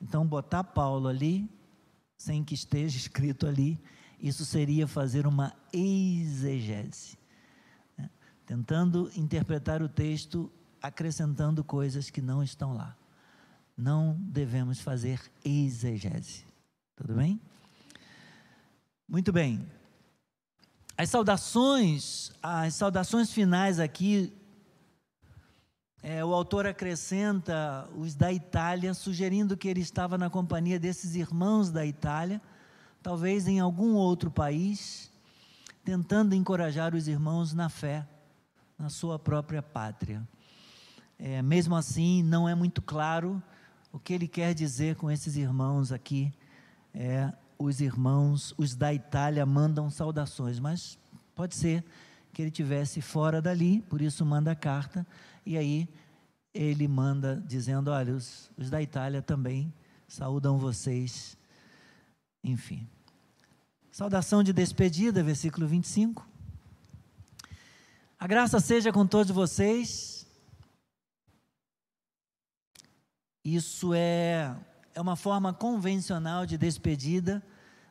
Então, 0.01 0.25
botar 0.25 0.63
Paulo 0.63 1.09
ali, 1.09 1.51
sem 2.17 2.45
que 2.45 2.55
esteja 2.55 2.95
escrito 2.97 3.49
ali, 3.49 3.83
isso 4.21 4.45
seria 4.45 4.87
fazer 4.87 5.27
uma 5.27 5.53
exegese. 5.73 7.19
Né? 7.97 8.09
Tentando 8.47 9.11
interpretar 9.17 9.83
o 9.83 9.89
texto, 9.89 10.49
acrescentando 10.81 11.65
coisas 11.65 12.11
que 12.11 12.23
não 12.23 12.45
estão 12.45 12.77
lá. 12.77 12.97
Não 13.77 14.17
devemos 14.21 14.79
fazer 14.79 15.21
exegese. 15.45 16.45
Tudo 16.95 17.15
bem? 17.15 17.41
Muito 19.09 19.33
bem. 19.33 19.67
As 20.95 21.09
saudações, 21.09 22.31
as 22.43 22.75
saudações 22.75 23.33
finais 23.33 23.81
aqui, 23.81 24.31
é, 26.03 26.23
o 26.23 26.35
autor 26.35 26.67
acrescenta 26.67 27.89
os 27.97 28.15
da 28.15 28.31
Itália, 28.31 28.93
sugerindo 28.93 29.57
que 29.57 29.67
ele 29.67 29.81
estava 29.81 30.19
na 30.19 30.29
companhia 30.29 30.79
desses 30.79 31.15
irmãos 31.15 31.71
da 31.71 31.87
Itália, 31.87 32.39
talvez 33.03 33.49
em 33.49 33.61
algum 33.61 33.95
outro 33.95 34.31
país, 34.31 35.11
tentando 35.83 36.35
encorajar 36.35 36.95
os 36.95 37.09
irmãos 37.09 37.55
na 37.55 37.71
fé, 37.71 38.07
na 38.79 38.91
sua 38.91 39.19
própria 39.19 39.63
pátria. 39.63 40.23
É, 41.19 41.41
mesmo 41.41 41.75
assim, 41.75 42.23
não 42.23 42.47
é 42.47 42.55
muito 42.55 42.83
claro 42.83 43.43
o 43.91 43.99
que 43.99 44.13
ele 44.13 44.29
quer 44.29 44.53
dizer 44.53 44.97
com 44.97 45.11
esses 45.11 45.35
irmãos 45.35 45.93
aqui. 45.93 46.31
É, 46.93 47.33
os 47.59 47.81
irmãos, 47.81 48.55
os 48.57 48.77
da 48.77 48.95
Itália, 48.95 49.45
mandam 49.45 49.91
saudações, 49.91 50.61
mas 50.61 50.99
pode 51.35 51.55
ser 51.55 51.85
que 52.33 52.43
ele 52.43 52.51
tivesse 52.51 53.01
fora 53.01 53.43
dali, 53.43 53.83
por 53.83 54.01
isso 54.01 54.25
manda 54.25 54.53
a 54.53 54.57
carta, 54.57 55.07
e 55.45 55.57
aí 55.57 55.89
ele 56.55 56.87
manda 56.87 57.43
dizendo: 57.47 57.91
olha, 57.91 58.15
os, 58.15 58.51
os 58.57 58.71
da 58.71 58.81
Itália 58.81 59.21
também 59.21 59.73
saúdam 60.07 60.59
vocês. 60.59 61.37
Enfim. 62.43 62.89
Saudação 63.91 64.43
de 64.43 64.53
despedida, 64.53 65.23
versículo 65.23 65.67
25. 65.67 66.27
A 68.19 68.27
graça 68.27 68.61
seja 68.61 68.93
com 68.93 69.07
todos 69.07 69.33
vocês. 69.33 70.27
Isso 73.45 73.95
é 73.95 74.55
é 74.99 75.01
uma 75.01 75.15
forma 75.15 75.53
convencional 75.53 76.45
de 76.45 76.59
despedida 76.59 77.41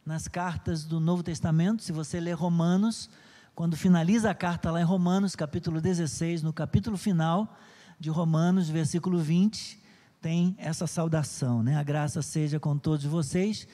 nas 0.06 0.28
cartas 0.28 0.84
do 0.84 1.00
Novo 1.00 1.24
Testamento. 1.24 1.82
Se 1.82 1.94
você 1.94 2.20
ler 2.20 2.34
Romanos, 2.34 3.10
quando 3.56 3.78
finaliza 3.78 4.30
a 4.30 4.36
carta 4.36 4.70
lá 4.72 4.82
em 4.82 4.84
Romanos, 4.84 5.34
capítulo 5.34 5.80
16, 5.80 6.44
no 6.44 6.52
capítulo 6.52 6.98
final 6.98 7.58
de 7.98 8.10
Romanos, 8.10 8.68
versículo 8.68 9.20
20, 9.20 9.82
tem 10.22 10.54
essa 10.60 10.86
saudação, 10.86 11.64
né? 11.64 11.78
A 11.78 11.84
graça 11.84 12.22
seja 12.22 12.60
com 12.60 12.78
todos 12.78 13.06
vocês. 13.06 13.66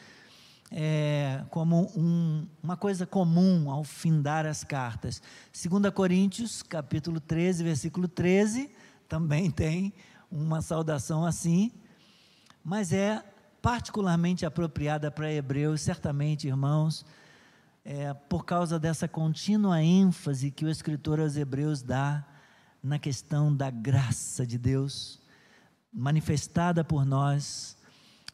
É, 0.69 1.43
como 1.49 1.91
um, 1.97 2.45
uma 2.61 2.77
coisa 2.77 3.07
comum 3.07 3.71
ao 3.71 3.83
findar 3.83 4.45
as 4.45 4.63
cartas. 4.63 5.23
2 5.51 5.91
Coríntios, 5.91 6.61
capítulo 6.61 7.19
13, 7.19 7.63
versículo 7.63 8.07
13, 8.07 8.69
também 9.09 9.49
tem 9.49 9.91
uma 10.29 10.61
saudação 10.61 11.25
assim, 11.25 11.71
mas 12.63 12.93
é 12.93 13.23
particularmente 13.61 14.45
apropriada 14.45 15.09
para 15.09 15.31
Hebreus, 15.31 15.81
certamente, 15.81 16.47
irmãos, 16.47 17.05
é, 17.85 18.13
por 18.13 18.45
causa 18.45 18.79
dessa 18.79 19.07
contínua 19.07 19.81
ênfase 19.81 20.51
que 20.51 20.65
o 20.65 20.69
escritor 20.69 21.19
aos 21.19 21.35
Hebreus 21.35 21.81
dá 21.81 22.25
na 22.81 22.99
questão 22.99 23.55
da 23.55 23.69
graça 23.69 24.45
de 24.45 24.57
Deus, 24.57 25.19
manifestada 25.91 26.83
por 26.83 27.05
nós 27.05 27.77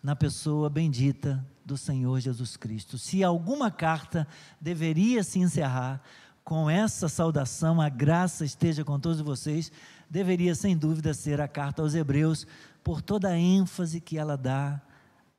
na 0.01 0.15
pessoa 0.15 0.69
bendita 0.69 1.45
do 1.65 1.77
Senhor 1.77 2.19
Jesus 2.19 2.57
Cristo. 2.57 2.97
Se 2.97 3.23
alguma 3.23 3.69
carta 3.69 4.27
deveria 4.59 5.23
se 5.23 5.39
encerrar 5.39 6.01
com 6.43 6.67
essa 6.69 7.07
saudação, 7.07 7.79
a 7.79 7.89
graça 7.89 8.43
esteja 8.43 8.83
com 8.83 8.99
todos 8.99 9.21
vocês, 9.21 9.71
deveria 10.09 10.55
sem 10.55 10.75
dúvida 10.75 11.13
ser 11.13 11.39
a 11.39 11.47
carta 11.47 11.83
aos 11.83 11.93
Hebreus, 11.93 12.47
por 12.89 13.03
toda 13.03 13.29
a 13.29 13.37
ênfase 13.37 14.01
que 14.01 14.17
ela 14.17 14.35
dá 14.35 14.81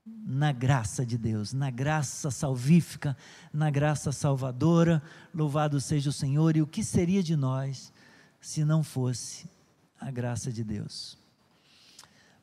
na 0.06 0.52
graça 0.52 1.04
de 1.04 1.18
Deus, 1.18 1.52
na 1.52 1.68
graça 1.68 2.30
salvífica, 2.30 3.16
na 3.52 3.68
graça 3.68 4.12
salvadora. 4.12 5.02
Louvado 5.34 5.80
seja 5.80 6.10
o 6.10 6.12
Senhor. 6.12 6.56
E 6.56 6.62
o 6.62 6.66
que 6.66 6.84
seria 6.84 7.24
de 7.24 7.34
nós 7.34 7.92
se 8.40 8.64
não 8.64 8.84
fosse 8.84 9.50
a 10.00 10.12
graça 10.12 10.52
de 10.52 10.62
Deus? 10.62 11.18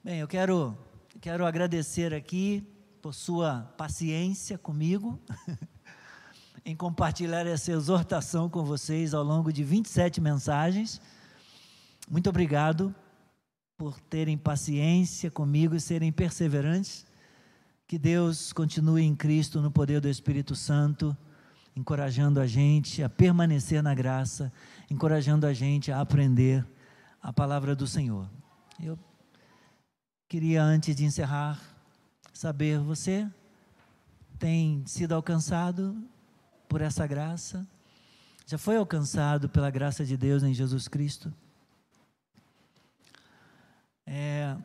Bem, 0.03 0.19
eu 0.19 0.27
quero, 0.27 0.77
quero 1.21 1.45
agradecer 1.45 2.13
aqui 2.13 2.61
por 3.01 3.13
sua 3.13 3.61
paciência 3.77 4.57
comigo, 4.57 5.17
em 6.65 6.75
compartilhar 6.75 7.47
essa 7.47 7.71
exortação 7.71 8.49
com 8.49 8.65
vocês 8.65 9.13
ao 9.13 9.23
longo 9.23 9.53
de 9.53 9.63
27 9.63 10.19
mensagens. 10.19 10.99
Muito 12.09 12.29
obrigado 12.29 12.93
por 13.77 13.99
terem 14.01 14.35
paciência 14.35 15.29
comigo 15.29 15.75
e 15.75 15.79
serem 15.79 16.11
perseverantes. 16.11 17.05
Que 17.87 17.97
Deus 17.97 18.51
continue 18.51 19.03
em 19.03 19.15
Cristo 19.15 19.61
no 19.61 19.69
poder 19.69 20.01
do 20.01 20.09
Espírito 20.09 20.55
Santo, 20.55 21.15
encorajando 21.75 22.39
a 22.39 22.47
gente 22.47 23.03
a 23.03 23.07
permanecer 23.07 23.83
na 23.83 23.93
graça, 23.93 24.51
encorajando 24.89 25.45
a 25.45 25.53
gente 25.53 25.91
a 25.91 26.01
aprender 26.01 26.65
a 27.21 27.31
palavra 27.31 27.75
do 27.75 27.85
Senhor. 27.85 28.27
Eu 28.81 28.97
queria, 30.27 30.63
antes 30.63 30.95
de 30.95 31.05
encerrar, 31.05 31.61
saber: 32.33 32.79
você 32.79 33.29
tem 34.39 34.83
sido 34.87 35.13
alcançado 35.13 35.95
por 36.67 36.81
essa 36.81 37.05
graça? 37.05 37.65
Já 38.47 38.57
foi 38.57 38.75
alcançado 38.75 39.47
pela 39.47 39.69
graça 39.69 40.03
de 40.03 40.17
Deus 40.17 40.41
em 40.41 40.53
Jesus 40.53 40.87
Cristo? 40.87 41.31
É, 44.09 44.55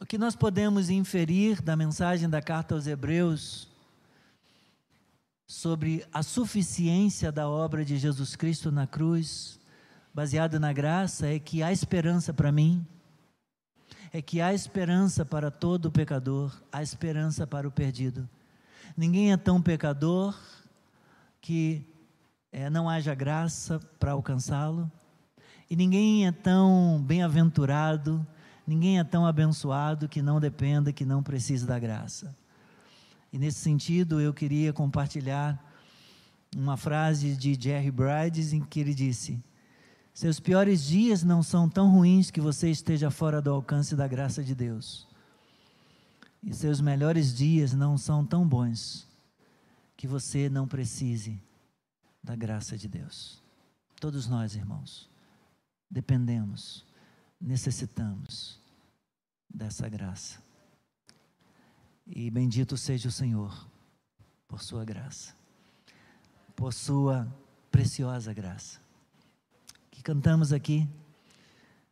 o 0.00 0.06
que 0.06 0.16
nós 0.16 0.36
podemos 0.36 0.88
inferir 0.88 1.60
da 1.60 1.74
mensagem 1.74 2.30
da 2.30 2.40
carta 2.40 2.76
aos 2.76 2.86
Hebreus 2.86 3.68
sobre 5.48 6.06
a 6.12 6.22
suficiência 6.22 7.32
da 7.32 7.48
obra 7.48 7.84
de 7.84 7.98
Jesus 7.98 8.36
Cristo 8.36 8.70
na 8.70 8.86
cruz, 8.86 9.58
baseado 10.14 10.60
na 10.60 10.72
graça, 10.72 11.26
é 11.26 11.40
que 11.40 11.60
há 11.60 11.72
esperança 11.72 12.32
para 12.32 12.52
mim, 12.52 12.86
é 14.12 14.22
que 14.22 14.40
há 14.40 14.54
esperança 14.54 15.24
para 15.24 15.50
todo 15.50 15.90
pecador, 15.90 16.56
há 16.70 16.84
esperança 16.84 17.44
para 17.44 17.66
o 17.66 17.72
perdido. 17.72 18.28
Ninguém 18.96 19.32
é 19.32 19.36
tão 19.36 19.60
pecador 19.60 20.38
que 21.40 21.84
é, 22.52 22.70
não 22.70 22.88
haja 22.88 23.12
graça 23.12 23.80
para 23.98 24.12
alcançá-lo, 24.12 24.88
E 25.72 25.74
ninguém 25.74 26.26
é 26.26 26.32
tão 26.32 27.02
bem-aventurado, 27.02 28.26
ninguém 28.66 28.98
é 28.98 29.04
tão 29.04 29.26
abençoado 29.26 30.08
que 30.08 30.22
não 30.22 30.40
dependa, 30.40 30.92
que 30.92 31.04
não 31.04 31.22
precise 31.22 31.66
da 31.66 31.78
graça. 31.78 32.36
E 33.32 33.38
nesse 33.38 33.60
sentido, 33.60 34.20
eu 34.20 34.34
queria 34.34 34.72
compartilhar 34.72 35.58
uma 36.54 36.76
frase 36.76 37.34
de 37.34 37.54
Jerry 37.54 37.90
Brides 37.90 38.52
em 38.52 38.60
que 38.60 38.80
ele 38.80 38.94
disse: 38.94 39.42
Seus 40.12 40.38
piores 40.38 40.84
dias 40.84 41.22
não 41.22 41.42
são 41.42 41.68
tão 41.68 41.90
ruins 41.90 42.30
que 42.30 42.40
você 42.40 42.70
esteja 42.70 43.10
fora 43.10 43.40
do 43.40 43.50
alcance 43.50 43.96
da 43.96 44.06
graça 44.06 44.42
de 44.42 44.54
Deus. 44.54 45.08
E 46.42 46.52
seus 46.52 46.80
melhores 46.80 47.34
dias 47.34 47.72
não 47.72 47.96
são 47.96 48.26
tão 48.26 48.46
bons 48.46 49.06
que 49.96 50.06
você 50.06 50.50
não 50.50 50.66
precise 50.66 51.40
da 52.22 52.34
graça 52.34 52.76
de 52.76 52.88
Deus. 52.88 53.40
Todos 54.00 54.26
nós, 54.26 54.56
irmãos, 54.56 55.08
dependemos, 55.88 56.84
necessitamos 57.42 58.60
dessa 59.52 59.88
graça. 59.88 60.40
E 62.06 62.30
bendito 62.30 62.76
seja 62.76 63.08
o 63.08 63.12
Senhor 63.12 63.68
por 64.46 64.62
sua 64.62 64.84
graça, 64.84 65.34
por 66.54 66.72
sua 66.72 67.26
preciosa 67.70 68.32
graça. 68.32 68.80
Que 69.90 70.02
cantamos 70.02 70.52
aqui, 70.52 70.88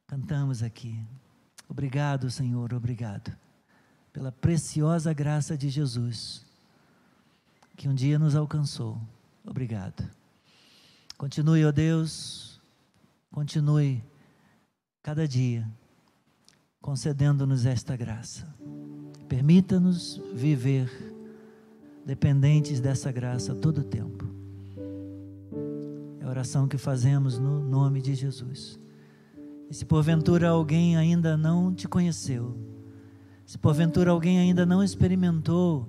cantamos 0.07 0.63
aqui. 0.63 1.05
Obrigado, 1.69 2.31
Senhor, 2.31 2.73
obrigado 2.73 3.37
pela 4.13 4.33
preciosa 4.33 5.13
graça 5.13 5.57
de 5.57 5.69
Jesus, 5.69 6.45
que 7.77 7.89
um 7.89 7.95
dia 7.95 8.19
nos 8.19 8.35
alcançou. 8.35 9.01
Obrigado. 9.45 10.09
Continue, 11.17 11.65
ó 11.65 11.71
Deus, 11.71 12.61
continue 13.31 14.03
cada 15.03 15.27
dia 15.27 15.67
concedendo-nos 16.81 17.67
esta 17.67 17.97
graça. 17.97 18.47
Permita-nos 19.29 20.21
viver 20.35 20.91
dependentes 22.05 22.81
dessa 22.81 23.13
graça 23.13 23.55
todo 23.55 23.79
o 23.79 23.85
tempo. 23.85 24.29
É 26.21 26.25
a 26.25 26.29
oração 26.29 26.67
que 26.67 26.79
fazemos 26.79 27.39
no 27.39 27.61
nome 27.61 28.01
de 28.01 28.15
Jesus. 28.15 28.79
E 29.71 29.75
se 29.75 29.85
porventura 29.85 30.49
alguém 30.49 30.97
ainda 30.97 31.37
não 31.37 31.73
te 31.73 31.87
conheceu, 31.87 32.57
se 33.47 33.57
porventura 33.57 34.11
alguém 34.11 34.39
ainda 34.41 34.67
não 34.67 34.83
experimentou 34.83 35.87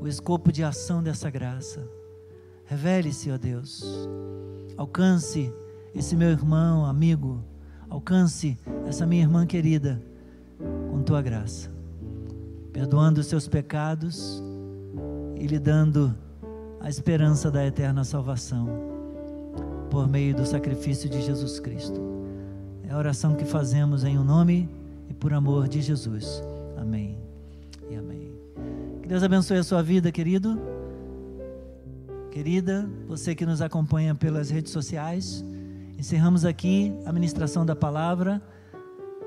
o 0.00 0.06
escopo 0.06 0.52
de 0.52 0.62
ação 0.62 1.02
dessa 1.02 1.30
graça, 1.30 1.88
revele-se, 2.66 3.30
ó 3.30 3.38
Deus. 3.38 3.82
Alcance 4.76 5.50
esse 5.94 6.14
meu 6.14 6.28
irmão, 6.28 6.84
amigo, 6.84 7.42
alcance 7.88 8.56
essa 8.86 9.06
minha 9.06 9.22
irmã 9.22 9.46
querida 9.46 10.00
com 10.90 11.02
tua 11.02 11.22
graça, 11.22 11.70
perdoando 12.72 13.20
os 13.20 13.26
seus 13.26 13.46
pecados 13.48 14.42
e 15.36 15.46
lhe 15.46 15.58
dando 15.58 16.14
a 16.80 16.88
esperança 16.88 17.50
da 17.50 17.64
eterna 17.66 18.04
salvação 18.04 18.68
por 19.90 20.08
meio 20.08 20.34
do 20.34 20.46
sacrifício 20.46 21.08
de 21.08 21.22
Jesus 21.22 21.60
Cristo. 21.60 22.00
É 22.88 22.92
a 22.92 22.98
oração 22.98 23.34
que 23.34 23.44
fazemos 23.44 24.04
em 24.04 24.16
o 24.16 24.20
um 24.20 24.24
nome 24.24 24.68
e 25.08 25.14
por 25.14 25.32
amor 25.32 25.68
de 25.68 25.80
Jesus. 25.80 26.42
Amém 26.76 27.18
e 27.90 27.96
amém. 27.96 28.32
Que 29.02 29.08
Deus 29.08 29.22
abençoe 29.22 29.58
a 29.58 29.64
sua 29.64 29.82
vida, 29.82 30.12
querido. 30.12 30.60
Querida, 32.30 32.88
você 33.08 33.34
que 33.34 33.46
nos 33.46 33.62
acompanha 33.62 34.14
pelas 34.14 34.50
redes 34.50 34.70
sociais, 34.70 35.44
encerramos 35.98 36.44
aqui 36.44 36.92
a 37.04 37.12
ministração 37.12 37.64
da 37.64 37.74
palavra, 37.74 38.42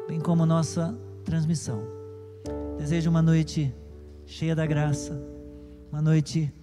bem 0.07 0.19
como 0.19 0.45
nossa 0.45 0.97
transmissão. 1.23 1.81
Desejo 2.77 3.09
uma 3.09 3.21
noite 3.21 3.73
cheia 4.25 4.55
da 4.55 4.65
graça, 4.65 5.19
uma 5.91 6.01
noite 6.01 6.53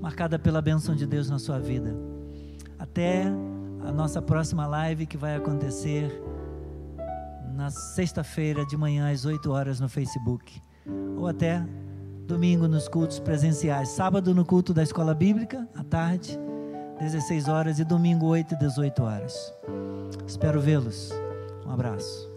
marcada 0.00 0.38
pela 0.38 0.62
bênção 0.62 0.94
de 0.94 1.06
Deus 1.06 1.28
na 1.28 1.38
sua 1.38 1.58
vida. 1.58 1.96
Até 2.78 3.24
a 3.84 3.92
nossa 3.92 4.20
próxima 4.20 4.66
live 4.66 5.06
que 5.06 5.16
vai 5.16 5.36
acontecer 5.36 6.22
na 7.54 7.70
sexta-feira 7.70 8.64
de 8.64 8.76
manhã 8.76 9.10
às 9.10 9.24
8 9.24 9.50
horas 9.50 9.80
no 9.80 9.88
Facebook, 9.88 10.60
ou 11.16 11.26
até 11.26 11.66
domingo 12.26 12.68
nos 12.68 12.88
cultos 12.88 13.18
presenciais, 13.18 13.88
sábado 13.88 14.34
no 14.34 14.44
culto 14.44 14.72
da 14.72 14.82
escola 14.82 15.14
bíblica, 15.14 15.68
à 15.74 15.82
tarde, 15.82 16.38
16 17.00 17.48
horas, 17.48 17.78
e 17.78 17.84
domingo 17.84 18.26
8 18.26 18.54
e 18.54 18.58
18 18.58 19.02
horas. 19.02 19.54
Espero 20.26 20.60
vê-los. 20.60 21.10
Um 21.66 21.72
abraço. 21.72 22.29